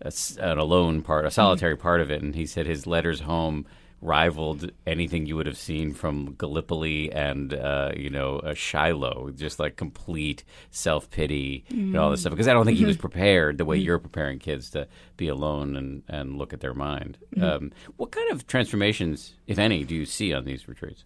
[0.01, 1.81] a an alone part, a solitary mm-hmm.
[1.81, 3.65] part of it, and he said his letters home
[4.01, 9.75] rivaled anything you would have seen from Gallipoli and uh, you know Shiloh, just like
[9.75, 11.77] complete self pity mm.
[11.77, 12.31] and all this stuff.
[12.31, 13.01] Because I don't think he was mm-hmm.
[13.01, 13.83] prepared the way mm.
[13.83, 14.87] you're preparing kids to
[15.17, 17.17] be alone and, and look at their mind.
[17.35, 17.43] Mm.
[17.43, 21.03] Um, what kind of transformations, if any, do you see on these retreats?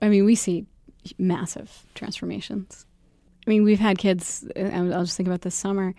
[0.00, 0.66] I mean, we see
[1.18, 2.86] massive transformations.
[3.46, 4.48] I mean, we've had kids.
[4.56, 5.94] I'll just think about this summer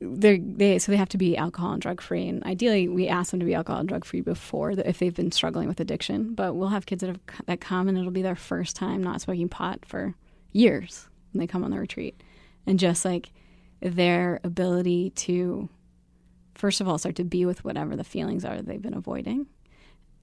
[0.00, 3.30] they they so they have to be alcohol and drug free, and ideally we ask
[3.30, 6.34] them to be alcohol and drug free before the, if they've been struggling with addiction.
[6.34, 9.20] But we'll have kids that have that come and it'll be their first time not
[9.20, 10.14] smoking pot for
[10.52, 12.22] years when they come on the retreat,
[12.66, 13.30] and just like
[13.80, 15.68] their ability to
[16.54, 19.46] first of all start to be with whatever the feelings are they've been avoiding,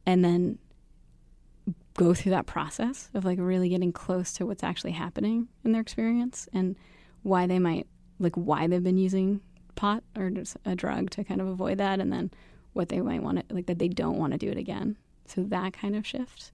[0.05, 0.57] and then
[1.95, 5.81] go through that process of like really getting close to what's actually happening in their
[5.81, 6.75] experience and
[7.23, 7.87] why they might
[8.19, 9.41] like why they've been using
[9.77, 12.31] pot or just a drug to kind of avoid that, and then
[12.73, 14.97] what they might want to like that they don't want to do it again.
[15.25, 16.51] So that kind of shift.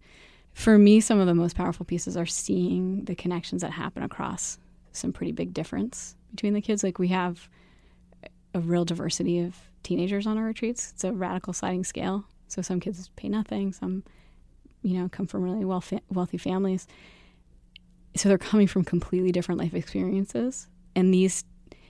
[0.53, 4.59] For me, some of the most powerful pieces are seeing the connections that happen across
[4.91, 6.84] some pretty big difference between the kids.
[6.84, 7.49] Like we have
[8.53, 10.91] a real diversity of teenagers on our retreats.
[10.93, 12.26] It's a radical sliding scale.
[12.47, 14.03] So some kids pay nothing, some,
[14.84, 16.88] you know, come from really wealthy, wealthy families.
[18.15, 20.67] So they're coming from completely different life experiences.
[20.95, 21.43] And these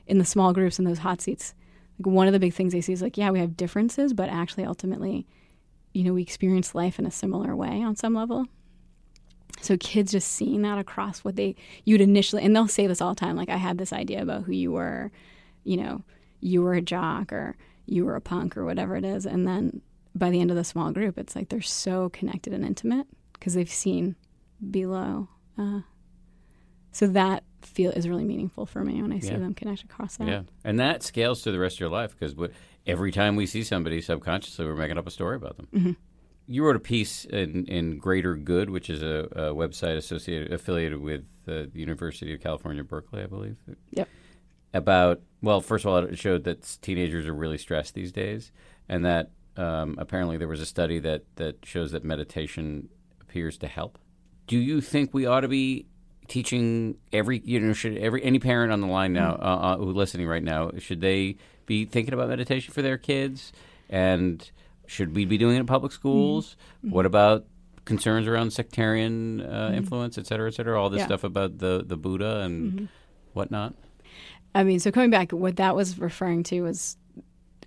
[0.07, 1.53] in the small groups and those hot seats,
[1.99, 4.29] like one of the big things they see is like, yeah, we have differences, but
[4.29, 5.27] actually, ultimately,
[5.93, 8.47] you know, we experience life in a similar way on some level.
[9.61, 13.13] So kids just seeing that across what they you'd initially and they'll say this all
[13.13, 15.11] the time like I had this idea about who you were,
[15.63, 16.01] you know,
[16.41, 19.81] you were a jock or you were a punk or whatever it is and then
[20.15, 23.53] by the end of the small group it's like they're so connected and intimate because
[23.53, 24.15] they've seen
[24.71, 25.81] below uh,
[26.93, 29.39] so that feel is really meaningful for me when I see Yeah.
[29.39, 30.27] them connect across that.
[30.27, 32.35] Yeah, and that scales to the rest of your life because
[32.87, 35.67] every time we see somebody, subconsciously we're making up a story about them.
[35.73, 35.91] Mm-hmm.
[36.45, 40.99] You wrote a piece in, in Greater Good, which is a, a website associated affiliated
[40.99, 43.57] with uh, the University of California, Berkeley, I believe.
[43.91, 44.09] Yep.
[44.73, 48.51] About well, first of all, it showed that teenagers are really stressed these days,
[48.89, 52.89] and that um, apparently there was a study that that shows that meditation
[53.21, 53.97] appears to help.
[54.47, 55.85] Do you think we ought to be
[56.27, 59.85] teaching every you know should every any parent on the line now uh, uh, who
[59.91, 63.51] listening right now should they be thinking about meditation for their kids?
[63.89, 64.49] And
[64.87, 66.55] should we be doing it in public schools?
[66.81, 67.45] What about
[67.85, 70.81] concerns around sectarian uh, influence et cetera et cetera?
[70.81, 71.05] All this Yeah.
[71.07, 72.87] stuff about the the buddha and
[73.33, 73.75] whatnot?
[74.55, 76.95] I mean, so coming back, what that was referring to was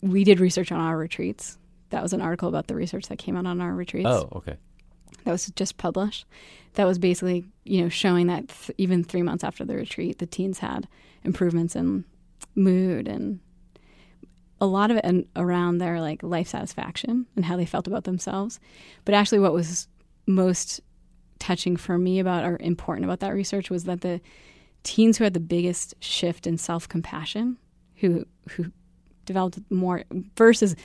[0.03, 1.59] we did research on our retreats.
[1.91, 4.09] That was an article about the research that came out on our retreats.
[4.09, 4.57] oh okay
[5.25, 6.27] that was just published.
[6.75, 10.27] That was basically, you know, showing that th- even three months after the retreat, the
[10.27, 10.87] teens had
[11.25, 12.05] improvements in
[12.55, 13.41] mood and
[14.61, 18.59] a lot of it around their like life satisfaction and how they felt about themselves.
[19.05, 19.89] But actually, what was
[20.27, 20.81] most
[21.39, 24.21] touching for me about or important about that research was that the
[24.83, 27.59] teens who had the biggest shift in self compassion,
[27.97, 28.73] who who
[29.25, 30.05] developed more
[30.37, 30.77] versus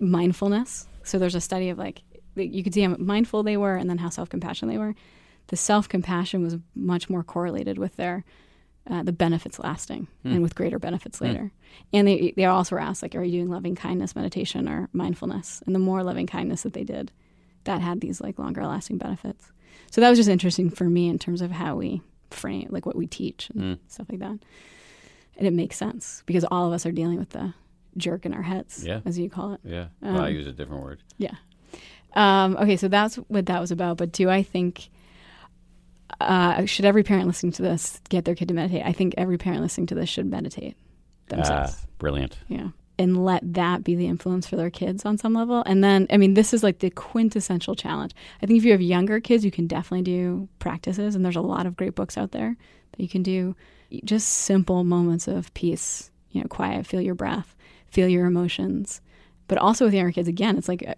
[0.00, 0.86] mindfulness.
[1.04, 2.02] So there's a study of like
[2.46, 4.94] you could see how mindful they were and then how self compassionate they were.
[5.48, 8.24] The self compassion was much more correlated with their
[8.90, 10.32] uh, the benefits lasting hmm.
[10.32, 11.26] and with greater benefits hmm.
[11.26, 11.52] later.
[11.92, 15.62] And they they also were asked like, are you doing loving kindness meditation or mindfulness?
[15.66, 17.12] And the more loving kindness that they did,
[17.64, 19.52] that had these like longer lasting benefits.
[19.90, 22.96] So that was just interesting for me in terms of how we frame like what
[22.96, 23.82] we teach and hmm.
[23.88, 24.38] stuff like that.
[25.36, 27.54] And it makes sense because all of us are dealing with the
[27.96, 29.00] jerk in our heads, Yeah.
[29.04, 29.60] as you call it.
[29.64, 31.34] yeah um, well, i use a different word Yeah.
[32.14, 33.96] Um, okay, so that's what that was about.
[33.98, 34.88] But do I think
[36.20, 38.82] uh, should every parent listening to this get their kid to meditate?
[38.84, 40.76] I think every parent listening to this should meditate
[41.28, 41.76] themselves.
[41.78, 42.68] ah brilliant Yeah.
[43.00, 45.62] And let that be the influence for their kids on some level.
[45.64, 48.12] And then, I mean, this is like the quintessential challenge.
[48.42, 51.14] I think if you have younger kids, you can definitely do practices.
[51.14, 52.56] And there's a lot of great books out there
[52.90, 53.54] that you can do.
[54.02, 57.54] Just simple moments of peace, you know, quiet, feel your breath,
[57.86, 59.00] feel your emotions.
[59.46, 60.94] But also with younger kids, again, it's like uh,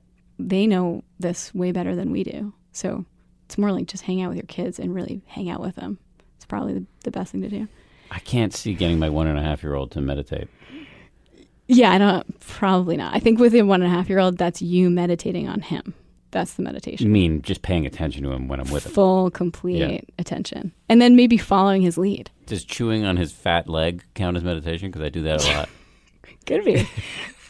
[0.48, 2.52] they know this way better than we do.
[2.72, 3.04] So
[3.46, 5.98] it's more like just hang out with your kids and really hang out with them.
[6.36, 7.68] It's probably the, the best thing to do.
[8.10, 10.48] i can't see getting my one and a half year old to meditate
[11.66, 12.40] Yeah, I don't.
[12.40, 13.14] Probably not.
[13.14, 15.94] I think with a one and a half year old, that's you meditating on him.
[16.32, 17.06] That's the meditation.
[17.06, 20.00] you mean just paying attention to him when i'm with him Full, complete Yeah.
[20.18, 22.30] attention, and then maybe following his lead.
[22.46, 25.68] does chewing on his fat leg count as meditation because i do that a lot
[26.46, 26.88] Could be.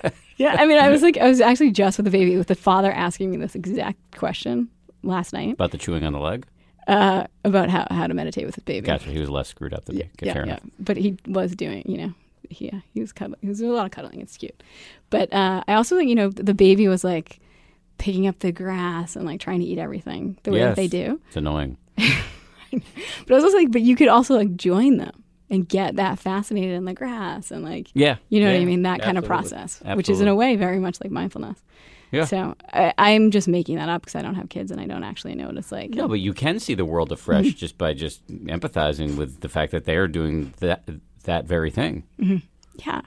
[0.41, 2.55] yeah, I mean, I was like, I was actually just with the baby, with the
[2.55, 4.69] father asking me this exact question
[5.03, 6.47] last night about the chewing on the leg
[6.89, 8.87] uh, about how how to meditate with his baby.
[8.87, 9.11] Gotcha.
[9.11, 10.11] He was less screwed up than me.
[10.21, 10.59] Okay, yeah, yeah.
[10.79, 12.15] But he was doing, you know,
[12.49, 13.39] he, yeah, he was cuddling.
[13.43, 14.21] He was doing a lot of cuddling.
[14.21, 14.63] It's cute.
[15.11, 17.39] But uh, I also think, you know, the baby was like
[17.99, 20.71] picking up the grass and like trying to eat everything the way Yes.
[20.71, 21.21] that they do.
[21.29, 21.77] It's annoying.
[22.73, 25.20] But I was also like, but you could also like join them
[25.51, 28.17] and get that fascinated in the grass and like, Yeah.
[28.29, 28.83] you know what I mean?
[28.83, 29.59] That kind of absolutely.
[29.59, 31.59] process, which is in a way very much like mindfulness.
[32.13, 32.25] Yeah.
[32.25, 35.05] So I, I'm just making that up because I don't have kids and I don't
[35.05, 35.91] actually know what it's like.
[35.91, 37.57] No, but you can see the world afresh Mm-hmm.
[37.57, 40.83] just by just empathizing with the fact that they are doing that
[41.25, 42.05] that very thing.
[42.85, 43.03] Yeah.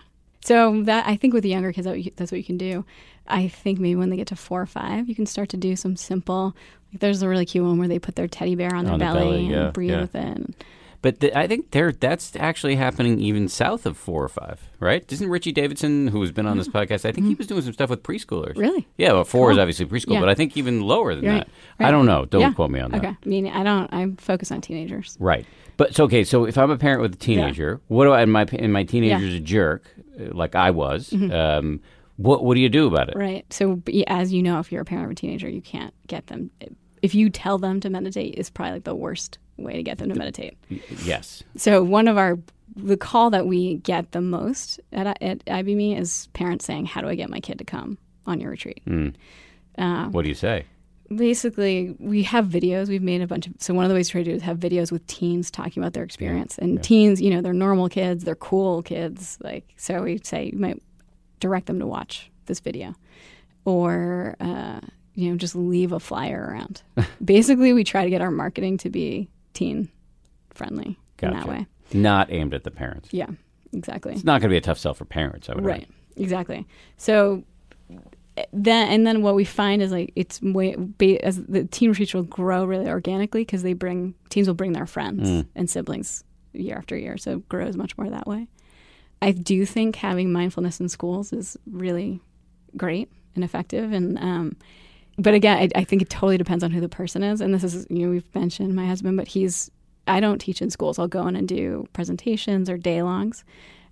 [0.45, 2.85] So that I think with the younger kids, that's what you can do.
[3.27, 5.75] I think maybe when they get to four or five, you can start to do
[5.77, 6.55] some simple.
[6.91, 8.99] Like there's a really cute one where they put their teddy bear on their On
[8.99, 10.01] the belly, belly, and yeah, breathe yeah.
[10.01, 10.63] with it.
[11.04, 15.04] But the, I think there that's actually happening even south of four or five, right?
[15.12, 17.74] Isn't Richie Davidson, who has been on this podcast, I think he was doing some
[17.74, 18.51] stuff with preschoolers.
[18.54, 18.60] Mm-hmm.
[18.62, 18.88] Really?
[18.97, 20.22] Yeah, well, four is obviously preschool, Yeah.
[20.22, 21.47] but I think even lower than Right, that.
[21.80, 21.88] right.
[21.89, 22.26] I don't know.
[22.26, 22.54] Don't Yeah.
[22.54, 22.97] quote me on that.
[22.99, 23.93] okay, I mean, I don't.
[23.93, 25.16] I'm focused on teenagers.
[25.20, 25.45] Right.
[25.78, 28.32] But so okay, so if I'm a parent with a teenager, what do I and
[28.32, 29.38] my and my teenager's Yeah.
[29.38, 29.84] a jerk,
[30.20, 31.82] uh, like I was, um,
[32.16, 33.16] what what do you do about it?
[33.18, 33.45] Right.
[33.51, 36.49] So as you know, if you're a parent of a teenager, you can't get them.
[37.01, 40.10] If you tell them to meditate, is probably like the worst way to get them
[40.10, 40.58] to meditate.
[41.04, 41.43] Yes.
[41.56, 42.39] So one of our
[42.76, 47.08] the call that we get the most at at IBME is parents saying, "How do
[47.08, 48.82] I get my kid to come on your retreat?"
[49.78, 50.66] Uh, What do you say?
[51.14, 54.14] basically we have videos we've made a bunch of so one of the ways to
[54.14, 57.30] try to do is have videos with teens talking about their experience and teens you
[57.30, 60.82] know they're normal kids they're cool kids like so we say you might
[61.39, 62.95] direct them to watch this video
[63.66, 64.80] or uh,
[65.16, 66.82] you know, just leave a flyer around.
[67.24, 69.89] Basically, we try to get our marketing to be teen
[70.54, 71.34] friendly Gotcha.
[71.34, 71.68] in that way.
[71.93, 73.10] Not aimed at the parents.
[73.12, 73.30] Yeah,
[73.72, 74.14] exactly.
[74.14, 75.88] It's not going to be a tough sell for parents, I would Right.
[76.16, 76.66] Exactly.
[76.97, 77.43] So
[78.51, 80.76] then, and then what we find is like it's way
[81.24, 84.88] as the teen retreats will grow really organically because they bring teens will bring their
[84.88, 85.47] friends Mm.
[85.56, 86.24] and siblings
[86.54, 88.47] year after year, so it grows much more that way.
[89.22, 92.22] I do think having mindfulness in schools is really
[92.76, 94.56] great and effective, and um,
[95.18, 97.41] but again, I, I think it totally depends on who the person is.
[97.41, 99.70] And this is you know we've mentioned my husband, but he's
[100.07, 100.99] I don't teach in schools.
[100.99, 103.43] I'll go in and do presentations or day longs,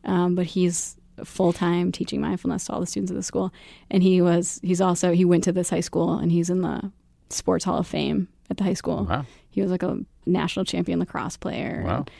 [0.03, 3.53] um, but he's full time teaching mindfulness to all the students of the school.
[3.89, 6.91] And he was he's also he went to this high school and he's in the
[7.29, 9.05] sports hall of fame at the high school.
[9.05, 9.25] Wow.
[9.49, 11.83] He was like a national champion lacrosse player.
[11.85, 11.97] Wow.
[11.97, 12.11] And,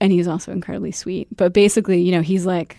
[0.00, 1.28] and he's also incredibly sweet.
[1.36, 2.78] But basically, you know, he's like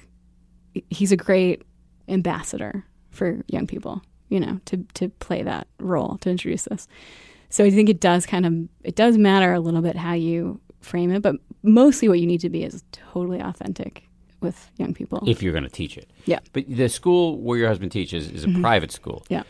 [0.90, 1.64] he's a great
[2.08, 4.02] ambassador for young people,
[4.34, 6.88] you know, to to play that role, to introduce this.
[7.50, 8.54] So I think it does kind of
[8.84, 12.42] it does matter a little bit how you frame it, but mostly what you need
[12.42, 14.04] to be is totally authentic
[14.42, 15.24] with young people.
[15.34, 16.08] If you're going to teach it.
[16.26, 16.40] Yeah.
[16.52, 19.24] But the school where your husband teaches is a private school.
[19.30, 19.44] Yeah.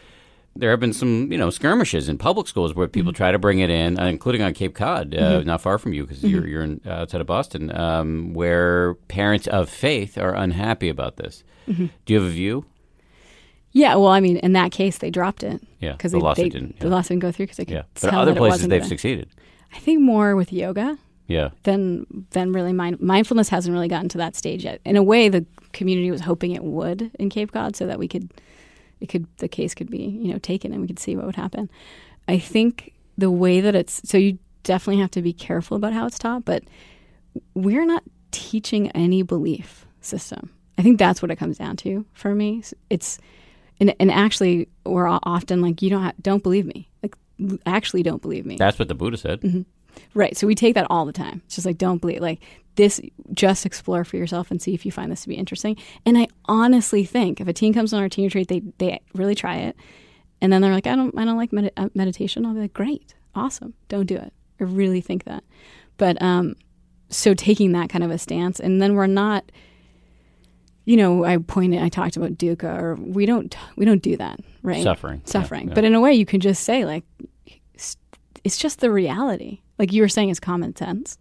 [0.56, 3.18] There have been some, you know, skirmishes in public schools where people Mm-hmm.
[3.24, 6.04] try to bring it in, uh, including on Cape Cod, uh, not far from you,
[6.06, 6.30] because Mm-hmm.
[6.30, 11.16] you're you're in, uh, outside of Boston, um, where parents of faith are unhappy about
[11.18, 11.44] this.
[11.68, 11.88] Mm-hmm.
[12.06, 12.66] Do you have a view?
[13.74, 15.62] Yeah, well, I mean, in that case, they dropped it.
[15.80, 17.74] Yeah, because the they, lawsuit they- didn't, The lawsuit didn't go through because they could
[17.74, 17.84] Yeah.
[18.02, 19.30] But other places they've gonna- succeeded.
[19.74, 20.98] I think more with yoga
[21.28, 21.50] Yeah.
[21.64, 24.80] than than really mind, mindfulness hasn't really gotten to that stage yet.
[24.86, 28.08] In a way, the community was hoping it would in Cape Cod, so that we
[28.08, 28.30] could
[29.02, 31.36] it could the case could be you know taken and we could see what would
[31.36, 31.70] happen.
[32.28, 36.06] I think the way that it's so you definitely have to be careful about how
[36.06, 36.64] it's taught, but
[37.56, 40.52] we're not teaching any belief system.
[40.78, 42.64] I think that's what it comes down to for me.
[42.90, 43.18] It's
[43.80, 47.16] and and actually we're often like you don't ha- don't believe me like
[47.66, 49.42] actually don't believe me That's what the Buddha said.
[49.42, 49.62] Mm-hmm.
[50.14, 50.38] Right.
[50.38, 51.42] So we take that all the time.
[51.46, 52.42] It's just like, don't believe, like,
[52.76, 53.00] this,
[53.32, 55.78] just explore for yourself and see if you find this to be interesting.
[56.06, 59.36] And I honestly think if a teen comes on our teen retreat, they, they really
[59.36, 59.76] try it.
[60.42, 62.46] And then they're like, I don't, I don't like med- uh, meditation.
[62.46, 63.76] I'll be like, great, awesome.
[63.88, 64.34] Don't do it.
[64.60, 65.44] I really think that.
[65.98, 66.56] But, um,
[67.10, 69.52] so taking that kind of a stance and then we're not,
[70.86, 74.40] you know, I pointed, I talked about dukkha or we don't, we don't do that.
[74.62, 74.84] Right.
[74.84, 75.22] Suffering.
[75.26, 75.70] Suffering.
[75.70, 75.74] yeah.
[75.76, 77.04] But in a way you can just say like,
[78.44, 79.60] it's just the reality.
[79.80, 81.18] Like you were saying, it's common sense.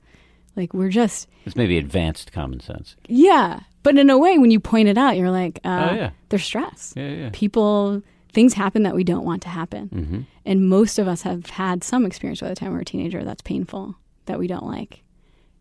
[0.56, 2.96] Like we're just, It's maybe advanced common sense.
[3.08, 3.60] yeah.
[3.84, 6.10] But in a way, when you point it out, you're like, uh, Oh, yeah.
[6.28, 6.96] they're stressed.
[6.96, 7.30] Yeah, yeah.
[7.32, 8.00] People,
[8.32, 9.88] things happen that we don't want to happen.
[9.88, 10.20] Mm-hmm.
[10.46, 13.42] And most of us have had some experience by the time we're a teenager that's
[13.42, 13.96] painful,
[14.26, 15.02] that we don't like.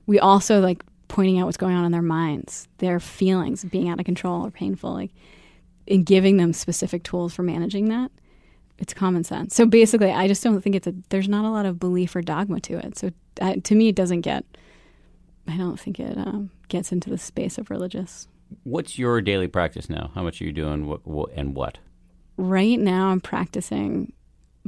[0.06, 3.89] We also like pointing out what's going on in their minds, their feelings of being
[3.89, 5.12] out of control or painful, like,
[5.86, 8.09] and giving them specific tools for managing that.
[8.78, 9.53] It's common sense.
[9.53, 10.93] So basically, I just don't think it's a.
[11.09, 12.97] There's not a lot of belief or dogma to it.
[12.97, 14.45] So uh, to me, it doesn't get.
[15.49, 18.30] I don't think it um, gets into the space of religious.
[18.64, 20.12] What's your daily practice now?
[20.16, 21.78] How much are you doing what, what, and what?
[22.38, 24.14] Right now, I'm practicing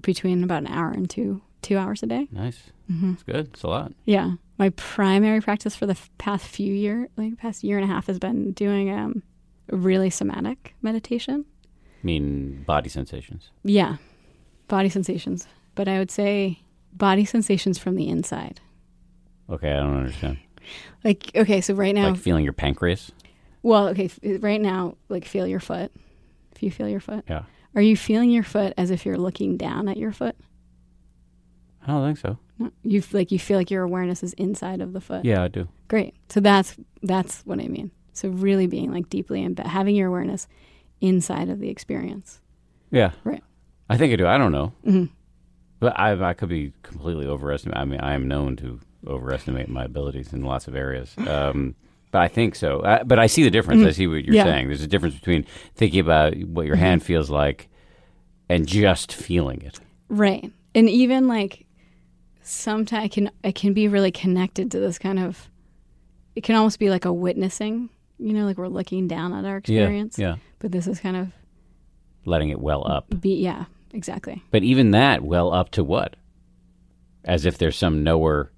[0.02, 2.28] between about an hour and two two hours a day.
[2.32, 2.64] Nice.
[2.92, 3.12] Mm-hmm.
[3.12, 3.48] That's good.
[3.54, 3.94] It's a lot.
[4.04, 7.94] Yeah, my primary practice for the f- past few year, like past year and a
[7.94, 9.24] half, has been doing um,
[9.70, 11.46] really somatic meditation.
[12.02, 13.50] I mean, body sensations.
[13.64, 13.98] Yeah,
[14.68, 18.60] body sensations, but I would say body sensations from the inside.
[19.50, 20.38] Okay, I don't understand.
[21.04, 23.12] Like, okay, so right now, Like feeling your pancreas?
[23.64, 25.92] well, okay, right now, like feel your foot.
[26.56, 27.44] If you feel your foot, Yeah.
[27.76, 30.36] are you feeling your foot as if you're looking down at your foot?
[31.86, 32.38] I don't think so.
[32.60, 35.26] No, you like you feel like your awareness is inside of the foot.
[35.26, 35.68] Yeah, I do.
[35.88, 36.14] Great.
[36.30, 37.92] So that's that's what I mean.
[38.14, 40.48] So really being like deeply embedded, having your awareness
[41.02, 42.40] inside of the experience.
[42.92, 43.12] Yeah.
[43.24, 43.44] Right.
[43.90, 44.28] I think I do.
[44.28, 44.72] I don't know.
[44.86, 45.10] Mhm.
[45.80, 47.82] But I, I could be completely overestimated.
[47.82, 51.14] I mean, I am known to overestimate my abilities in lots of areas.
[51.28, 51.76] Um,
[52.12, 52.82] but I think so.
[52.82, 53.84] Uh, but I see the difference.
[53.84, 54.44] I see what you're Yeah.
[54.44, 54.68] saying.
[54.68, 57.70] There's a difference between thinking about what your hand feels like
[58.48, 59.80] and just feeling it.
[60.10, 60.52] Right.
[60.76, 61.66] And even like
[62.44, 65.50] sometimes I can I can be really connected to this kind of
[66.36, 69.58] it can almost be like a witnessing, you know, like we're looking down at our
[69.58, 70.18] experience.
[70.18, 70.30] Yeah.
[70.30, 70.36] Yeah.
[70.60, 71.32] But this is kind of
[72.26, 73.06] Letting it well up.
[73.20, 74.42] be yeah, exactly.
[74.52, 76.16] But even that, well up to what?
[77.26, 78.52] As if there's some knower.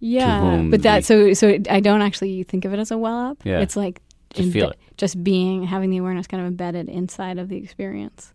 [0.00, 0.66] Yeah.
[0.70, 3.38] But that so so I don't actually think of it as a well up.
[3.44, 3.60] Yeah.
[3.60, 4.00] It's like
[4.34, 4.78] Just feel it.
[4.96, 8.32] just being having the awareness kind of embedded inside of the experience.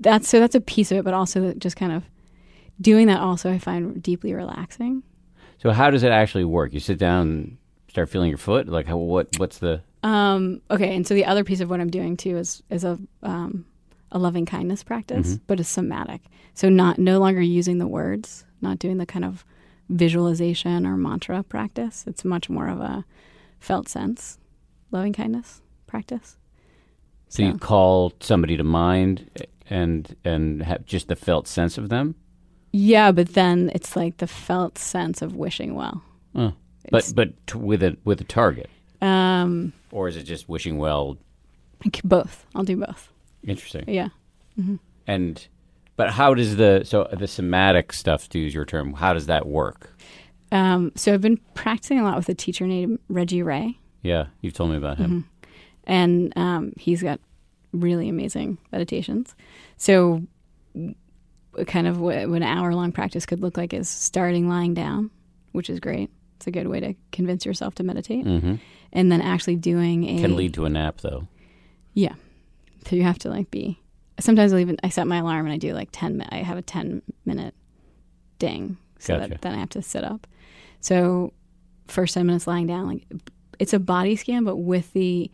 [0.00, 2.02] That's so that's a piece of it, but also just kind of
[2.80, 5.02] doing that also I find deeply relaxing.
[5.58, 6.72] So how does it actually work?
[6.72, 7.58] You sit down,
[7.88, 8.68] start feeling your foot.
[8.68, 9.28] Like how, what?
[9.38, 9.82] What's the?
[10.02, 12.98] Um, okay, and so the other piece of what I'm doing too is is a
[13.22, 13.66] um,
[14.12, 15.44] a loving kindness practice, mm-hmm.
[15.46, 16.22] but a somatic.
[16.54, 19.44] So not no longer using the words, not doing the kind of
[19.88, 22.04] visualization or mantra practice.
[22.06, 23.04] It's much more of a
[23.58, 24.38] felt sense
[24.90, 26.36] loving kindness practice.
[27.28, 29.30] So, so you call somebody to mind
[29.68, 32.16] and and have just the felt sense of them.
[32.72, 36.02] Yeah, but then it's like the felt sense of wishing well.
[36.34, 36.54] Oh.
[36.90, 38.70] But but t- with a with a target.
[39.00, 41.18] Um, or is it just wishing well?
[42.04, 42.46] Both.
[42.54, 43.10] I'll do both.
[43.46, 43.84] Interesting.
[43.88, 44.08] Yeah.
[44.58, 44.76] Mm-hmm.
[45.06, 45.46] And
[45.96, 49.46] but how does the so the somatic stuff, to use your term, how does that
[49.46, 49.96] work?
[50.52, 53.78] Um, so I've been practicing a lot with a teacher named Reggie Ray.
[54.02, 55.10] Yeah, you've told me about him.
[55.10, 55.50] Mm-hmm.
[55.84, 57.20] And um, he's got
[57.72, 59.34] really amazing meditations.
[59.76, 60.22] So,
[61.66, 65.10] kind of what, what an hour long practice could look like is starting lying down,
[65.52, 66.10] which is great.
[66.36, 68.24] It's a good way to convince yourself to meditate.
[68.24, 68.54] Mm-hmm.
[68.92, 70.20] And then actually doing a.
[70.20, 71.28] Can lead to a nap, though.
[71.94, 72.14] Yeah.
[72.86, 73.78] So you have to like be.
[74.18, 74.76] Sometimes I'll even.
[74.82, 77.54] I set my alarm and I do like 10 I have a 10 minute
[78.38, 78.78] ding.
[78.98, 79.30] So gotcha.
[79.30, 80.26] that then I have to sit up.
[80.80, 81.32] So
[81.86, 83.06] first 10 minutes lying down, like
[83.58, 85.30] it's a body scan, but with the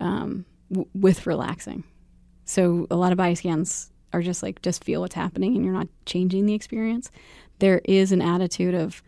[0.00, 1.84] um, w- with relaxing.
[2.44, 5.74] So a lot of body scans are just like just feel what's happening, and you're
[5.74, 7.10] not changing the experience.
[7.58, 9.02] There is an attitude of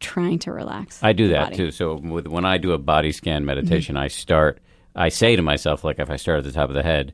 [0.00, 1.02] trying to relax.
[1.02, 1.56] I do that body.
[1.56, 1.70] too.
[1.70, 4.04] So with, when I do a body scan meditation, mm-hmm.
[4.04, 4.60] I start.
[4.96, 7.12] I say to myself, like if I start at the top of the head,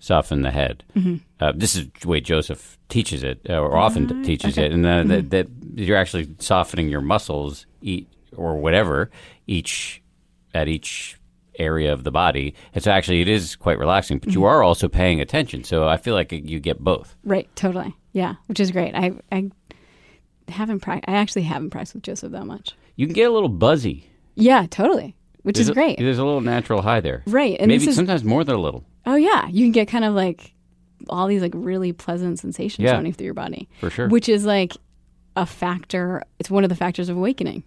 [0.00, 0.82] soften the head.
[0.96, 1.16] Mm-hmm.
[1.38, 4.24] Uh, this is the way Joseph teaches it, uh, or often right.
[4.24, 4.66] teaches okay.
[4.66, 5.28] it, and then mm-hmm.
[5.28, 9.10] that, that, you're actually softening your muscles, eat or whatever,
[9.46, 10.02] each
[10.52, 11.19] at each
[11.60, 12.54] area of the body.
[12.74, 14.40] It's actually it is quite relaxing, but mm-hmm.
[14.40, 15.62] you are also paying attention.
[15.62, 17.14] So I feel like you get both.
[17.24, 17.48] Right.
[17.54, 17.94] Totally.
[18.12, 18.34] Yeah.
[18.46, 18.94] Which is great.
[18.94, 19.50] I I
[20.48, 22.74] haven't pra- I actually haven't practiced with Joseph that much.
[22.96, 24.10] You can get a little buzzy.
[24.34, 24.66] Yeah.
[24.68, 25.14] Totally.
[25.42, 26.00] Which there's is great.
[26.00, 27.22] A, there's a little natural high there.
[27.26, 27.56] Right.
[27.58, 28.84] And maybe is, sometimes more than a little.
[29.06, 29.46] Oh yeah.
[29.48, 30.54] You can get kind of like
[31.08, 33.68] all these like really pleasant sensations yeah, running through your body.
[33.80, 34.08] For sure.
[34.08, 34.76] Which is like
[35.36, 36.22] a factor.
[36.38, 37.64] It's one of the factors of awakening.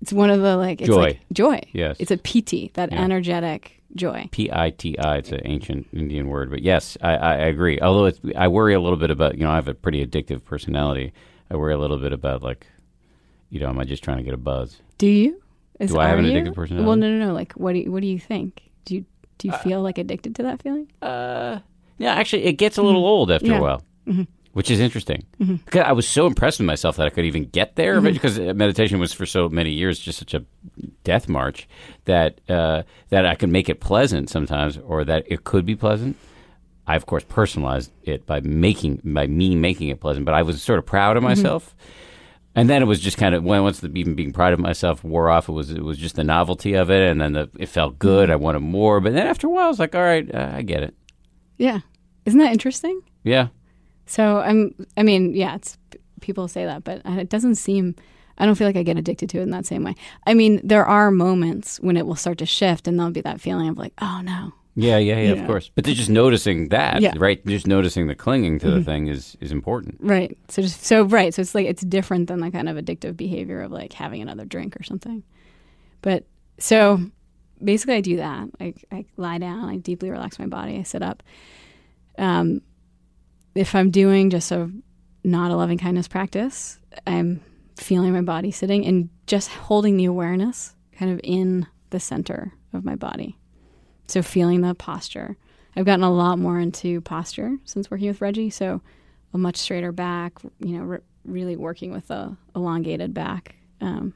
[0.00, 1.02] It's one of the like it's joy.
[1.02, 1.60] Like joy.
[1.72, 1.96] Yes.
[1.98, 3.02] It's a piti, that yeah.
[3.02, 4.28] energetic joy.
[4.30, 5.16] P I T I.
[5.16, 7.80] It's an ancient Indian word, but yes, I, I agree.
[7.80, 10.44] Although it's, I worry a little bit about you know I have a pretty addictive
[10.44, 11.12] personality.
[11.50, 12.66] I worry a little bit about like,
[13.50, 14.80] you know, am I just trying to get a buzz?
[14.98, 15.42] Do you?
[15.80, 16.86] Is, do I have an addictive personality?
[16.86, 17.32] Well, no, no, no.
[17.32, 18.70] Like, what do you, what do you think?
[18.84, 19.04] Do you
[19.38, 20.90] do you uh, feel like addicted to that feeling?
[21.02, 21.60] Uh,
[21.98, 22.14] yeah.
[22.14, 23.08] Actually, it gets a little mm-hmm.
[23.08, 23.58] old after yeah.
[23.58, 23.82] a while.
[24.06, 24.22] Mm-hmm
[24.52, 25.24] which is interesting.
[25.40, 25.56] Mm-hmm.
[25.56, 28.12] Because I was so impressed with myself that I could even get there, mm-hmm.
[28.12, 30.44] because meditation was for so many years just such a
[31.04, 31.68] death march
[32.06, 36.16] that uh, that I could make it pleasant sometimes, or that it could be pleasant.
[36.86, 40.62] I of course personalized it by making by me making it pleasant, but I was
[40.62, 41.28] sort of proud of mm-hmm.
[41.28, 41.66] myself.
[41.66, 41.92] Mm-hmm.
[42.54, 45.04] And then it was just kind of when once the, even being proud of myself
[45.04, 47.68] wore off, it was it was just the novelty of it, and then the, it
[47.68, 48.24] felt good.
[48.24, 48.32] Mm-hmm.
[48.32, 50.62] I wanted more, but then after a while, I was like, all right, uh, I
[50.62, 50.94] get it.
[51.56, 51.80] Yeah,
[52.24, 53.00] isn't that interesting?
[53.22, 53.48] Yeah.
[54.08, 54.74] So I'm.
[54.96, 55.78] I mean, yeah, it's
[56.20, 57.94] people say that, but it doesn't seem.
[58.38, 59.94] I don't feel like I get addicted to it in that same way.
[60.26, 63.40] I mean, there are moments when it will start to shift, and there'll be that
[63.40, 64.54] feeling of like, oh no.
[64.74, 65.72] Yeah, yeah, yeah, of course.
[65.74, 67.12] But they're just noticing that, yeah.
[67.16, 67.44] right?
[67.44, 68.78] Just noticing the clinging to mm-hmm.
[68.78, 70.38] the thing is is important, right?
[70.48, 71.34] So just so right.
[71.34, 74.44] So it's like it's different than the kind of addictive behavior of like having another
[74.44, 75.24] drink or something.
[76.00, 76.26] But
[76.58, 77.00] so
[77.62, 78.48] basically, I do that.
[78.60, 79.68] I, I lie down.
[79.68, 80.78] I deeply relax my body.
[80.78, 81.24] I sit up.
[82.16, 82.62] Um,
[83.54, 84.70] if I'm doing just a
[85.24, 87.40] not a loving kindness practice, I'm
[87.76, 92.84] feeling my body sitting and just holding the awareness kind of in the center of
[92.84, 93.38] my body.
[94.06, 95.36] So feeling the posture.
[95.76, 98.50] I've gotten a lot more into posture since working with Reggie.
[98.50, 98.80] So
[99.32, 103.56] a much straighter back, you know, re- really working with the elongated back.
[103.80, 104.14] Um,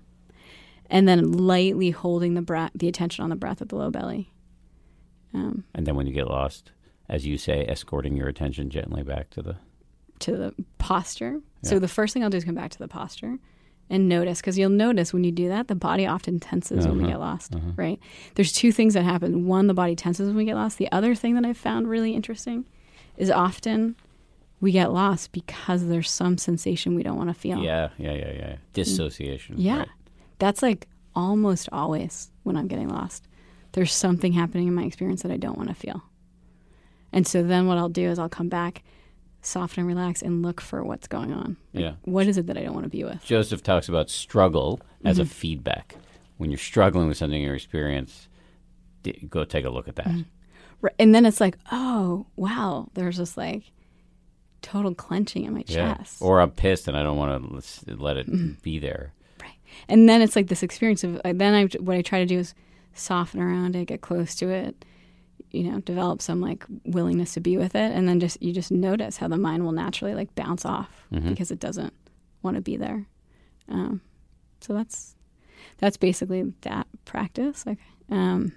[0.87, 4.33] and then lightly holding the breath, the attention on the breath at the low belly.
[5.35, 6.73] Um, and then when you get lost?
[7.13, 9.57] As you say, escorting your attention gently back to the
[10.21, 11.41] to the posture.
[11.63, 11.71] Yeah.
[11.71, 13.39] So the first thing I'll do is come back to the posture
[13.91, 16.89] and notice because you'll notice when you do that the body often tenses uh-huh.
[16.89, 17.13] when we uh-huh.
[17.13, 17.73] get lost uh-huh.
[17.77, 18.01] right
[18.37, 21.15] there's two things that happen one the body tenses when we get lost the other
[21.15, 22.65] thing that i've found really interesting
[23.17, 23.97] is often
[24.61, 28.33] we get lost because there's some sensation we don't want to feel yeah yeah yeah
[28.33, 29.89] yeah dissociation yeah right.
[30.39, 33.27] that's like almost always when i'm getting lost
[33.73, 36.03] there's something happening in my experience that i don't want to feel
[37.13, 38.83] and so then what I'll do is I'll come back,
[39.43, 41.57] soften and relax, and look for what's going on.
[41.75, 41.93] Like, yeah.
[42.03, 43.25] What is it that I don't want to be with?
[43.25, 45.23] Joseph talks about struggle as mm-hmm.
[45.23, 45.97] a feedback.
[46.39, 48.29] When you're struggling with something in your experience,
[49.29, 50.07] go take a look at that.
[50.07, 50.23] Mm-hmm.
[50.81, 50.95] Right.
[50.99, 53.71] And then it's like, oh, wow, there's this like
[54.63, 55.95] total clenching in my yeah.
[55.95, 56.21] chest.
[56.21, 58.55] Or I'm pissed and I don't want to let it mm-hmm.
[58.63, 59.13] be there.
[59.41, 59.55] Right.
[59.89, 62.55] And then it's like this experience of, then I, what I try to do is
[62.95, 64.85] soften around it, get close to it,
[65.53, 67.93] you know develop some like willingness to be with it.
[67.93, 71.29] And then just you just notice how the mind will naturally like bounce off mm-hmm.
[71.29, 71.93] because it doesn't
[72.43, 73.07] want to be there.
[73.69, 74.01] Um,
[74.61, 75.15] so that's
[75.79, 77.67] that's basically that practice.
[77.67, 77.79] Like
[78.11, 78.53] um,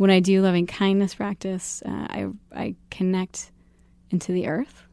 [0.00, 3.50] when i do loving kindness practice uh, i i connect
[4.08, 4.84] into the earth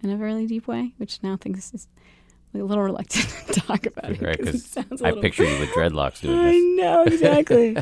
[0.00, 1.88] in a really deep way which now things is
[2.60, 4.22] a little reluctant to talk about it.
[4.22, 6.54] Right, because I picture you with dreadlocks doing this.
[6.54, 7.76] I know exactly.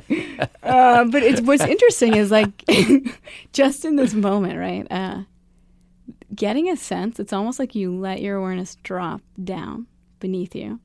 [0.63, 2.65] uh, but it's what's interesting is like
[3.53, 4.87] just in this moment, right?
[4.91, 5.23] Uh,
[6.35, 7.21] getting a sense.
[7.21, 9.87] It's almost like you let your awareness drop down
[10.21, 10.81] beneath you,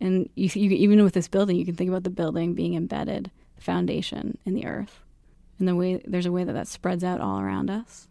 [0.00, 3.30] and you, you even with this building, you can think about the building being embedded,
[3.56, 5.00] the foundation in the earth,
[5.58, 8.08] and the way there's a way that that spreads out all around us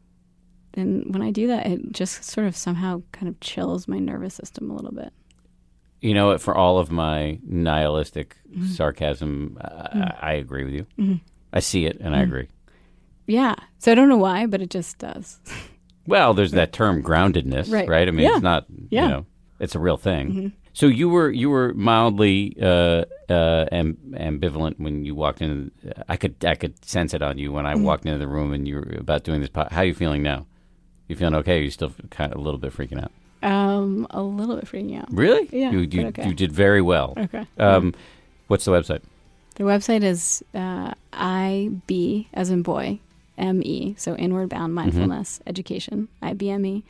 [0.74, 4.34] and when I do that, it just sort of somehow kind of chills my nervous
[4.34, 5.11] system a little bit.
[5.99, 8.67] You know, for all of my nihilistic mm-hmm.
[8.67, 10.01] sarcasm, mm-hmm.
[10.01, 10.88] I, I, agree with you.
[10.97, 11.15] Mm-hmm.
[11.53, 12.24] I see it and I mm-hmm.
[12.24, 12.47] agree.
[13.28, 13.55] Yeah.
[13.78, 15.39] So I don't know why, but it just does.
[16.07, 17.88] well, there's that term groundedness, right?
[17.88, 18.07] right?
[18.07, 18.34] I mean, yeah.
[18.34, 19.03] it's not, yeah.
[19.03, 19.26] you know,
[19.59, 20.30] it's a real thing.
[20.30, 20.47] Mm-hmm.
[20.74, 25.69] So you were you were mildly uh, uh, amb- ambivalent when you walked in.
[26.07, 27.84] I could I could sense it on you when I mm-hmm.
[27.84, 29.49] walked into the room and you were about doing this.
[29.49, 30.47] Po- How are you feeling now?
[31.12, 31.62] You feeling okay?
[31.62, 33.12] You still kind of a little bit freaking out?
[33.43, 35.12] Um, a little bit freaking out.
[35.12, 35.49] Really?
[35.51, 35.70] Yeah.
[35.72, 36.26] You you, okay.
[36.26, 37.16] you did very well.
[37.18, 37.45] Okay.
[37.57, 37.93] Um,
[38.47, 39.01] what's the website?
[39.55, 43.01] The website is uh, IB as in boy,
[43.38, 44.76] M E, so inward bound mm-hmm.
[44.76, 45.49] mindfulness mm-hmm.
[45.49, 46.84] education, IBME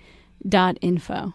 [0.47, 1.33] dot info.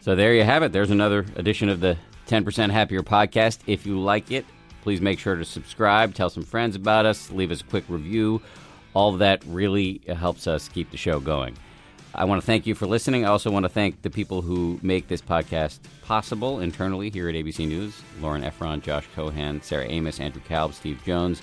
[0.00, 0.72] So there you have it.
[0.72, 1.98] There's another edition of the
[2.28, 3.58] 10% Happier podcast.
[3.66, 4.46] If you like it,
[4.86, 8.40] Please make sure to subscribe, tell some friends about us, leave us a quick review.
[8.94, 11.56] All that really helps us keep the show going.
[12.14, 13.24] I want to thank you for listening.
[13.24, 17.34] I also want to thank the people who make this podcast possible internally here at
[17.34, 21.42] ABC News Lauren Efron, Josh Cohan, Sarah Amos, Andrew Kalb, Steve Jones,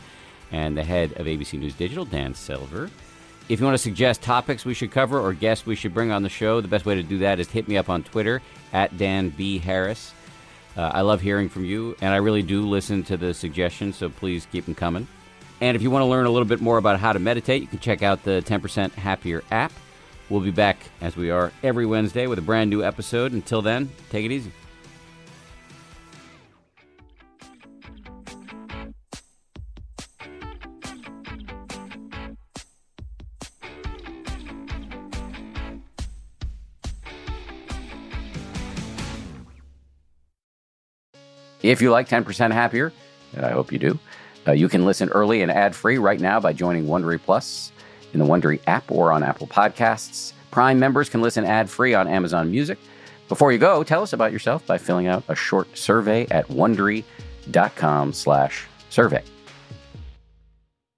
[0.53, 2.89] and the head of ABC News Digital, Dan Silver.
[3.49, 6.23] If you want to suggest topics we should cover or guests we should bring on
[6.23, 8.41] the show, the best way to do that is hit me up on Twitter
[8.71, 9.59] at Dan B.
[9.59, 10.13] Harris.
[10.75, 14.09] Uh, I love hearing from you, and I really do listen to the suggestions, so
[14.09, 15.07] please keep them coming.
[15.61, 17.67] And if you want to learn a little bit more about how to meditate, you
[17.67, 19.71] can check out the 10% Happier app.
[20.29, 23.33] We'll be back, as we are every Wednesday, with a brand new episode.
[23.33, 24.51] Until then, take it easy.
[41.63, 42.93] If you like 10% Happier,
[43.33, 43.97] and I hope you do,
[44.47, 47.71] uh, you can listen early and ad free right now by joining Wondery Plus
[48.11, 50.33] in the Wondery app or on Apple Podcasts.
[50.51, 52.77] Prime members can listen ad free on Amazon Music.
[53.29, 59.23] Before you go, tell us about yourself by filling out a short survey at wondery.com/survey.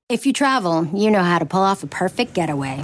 [0.09, 2.83] If you travel, you know how to pull off a perfect getaway.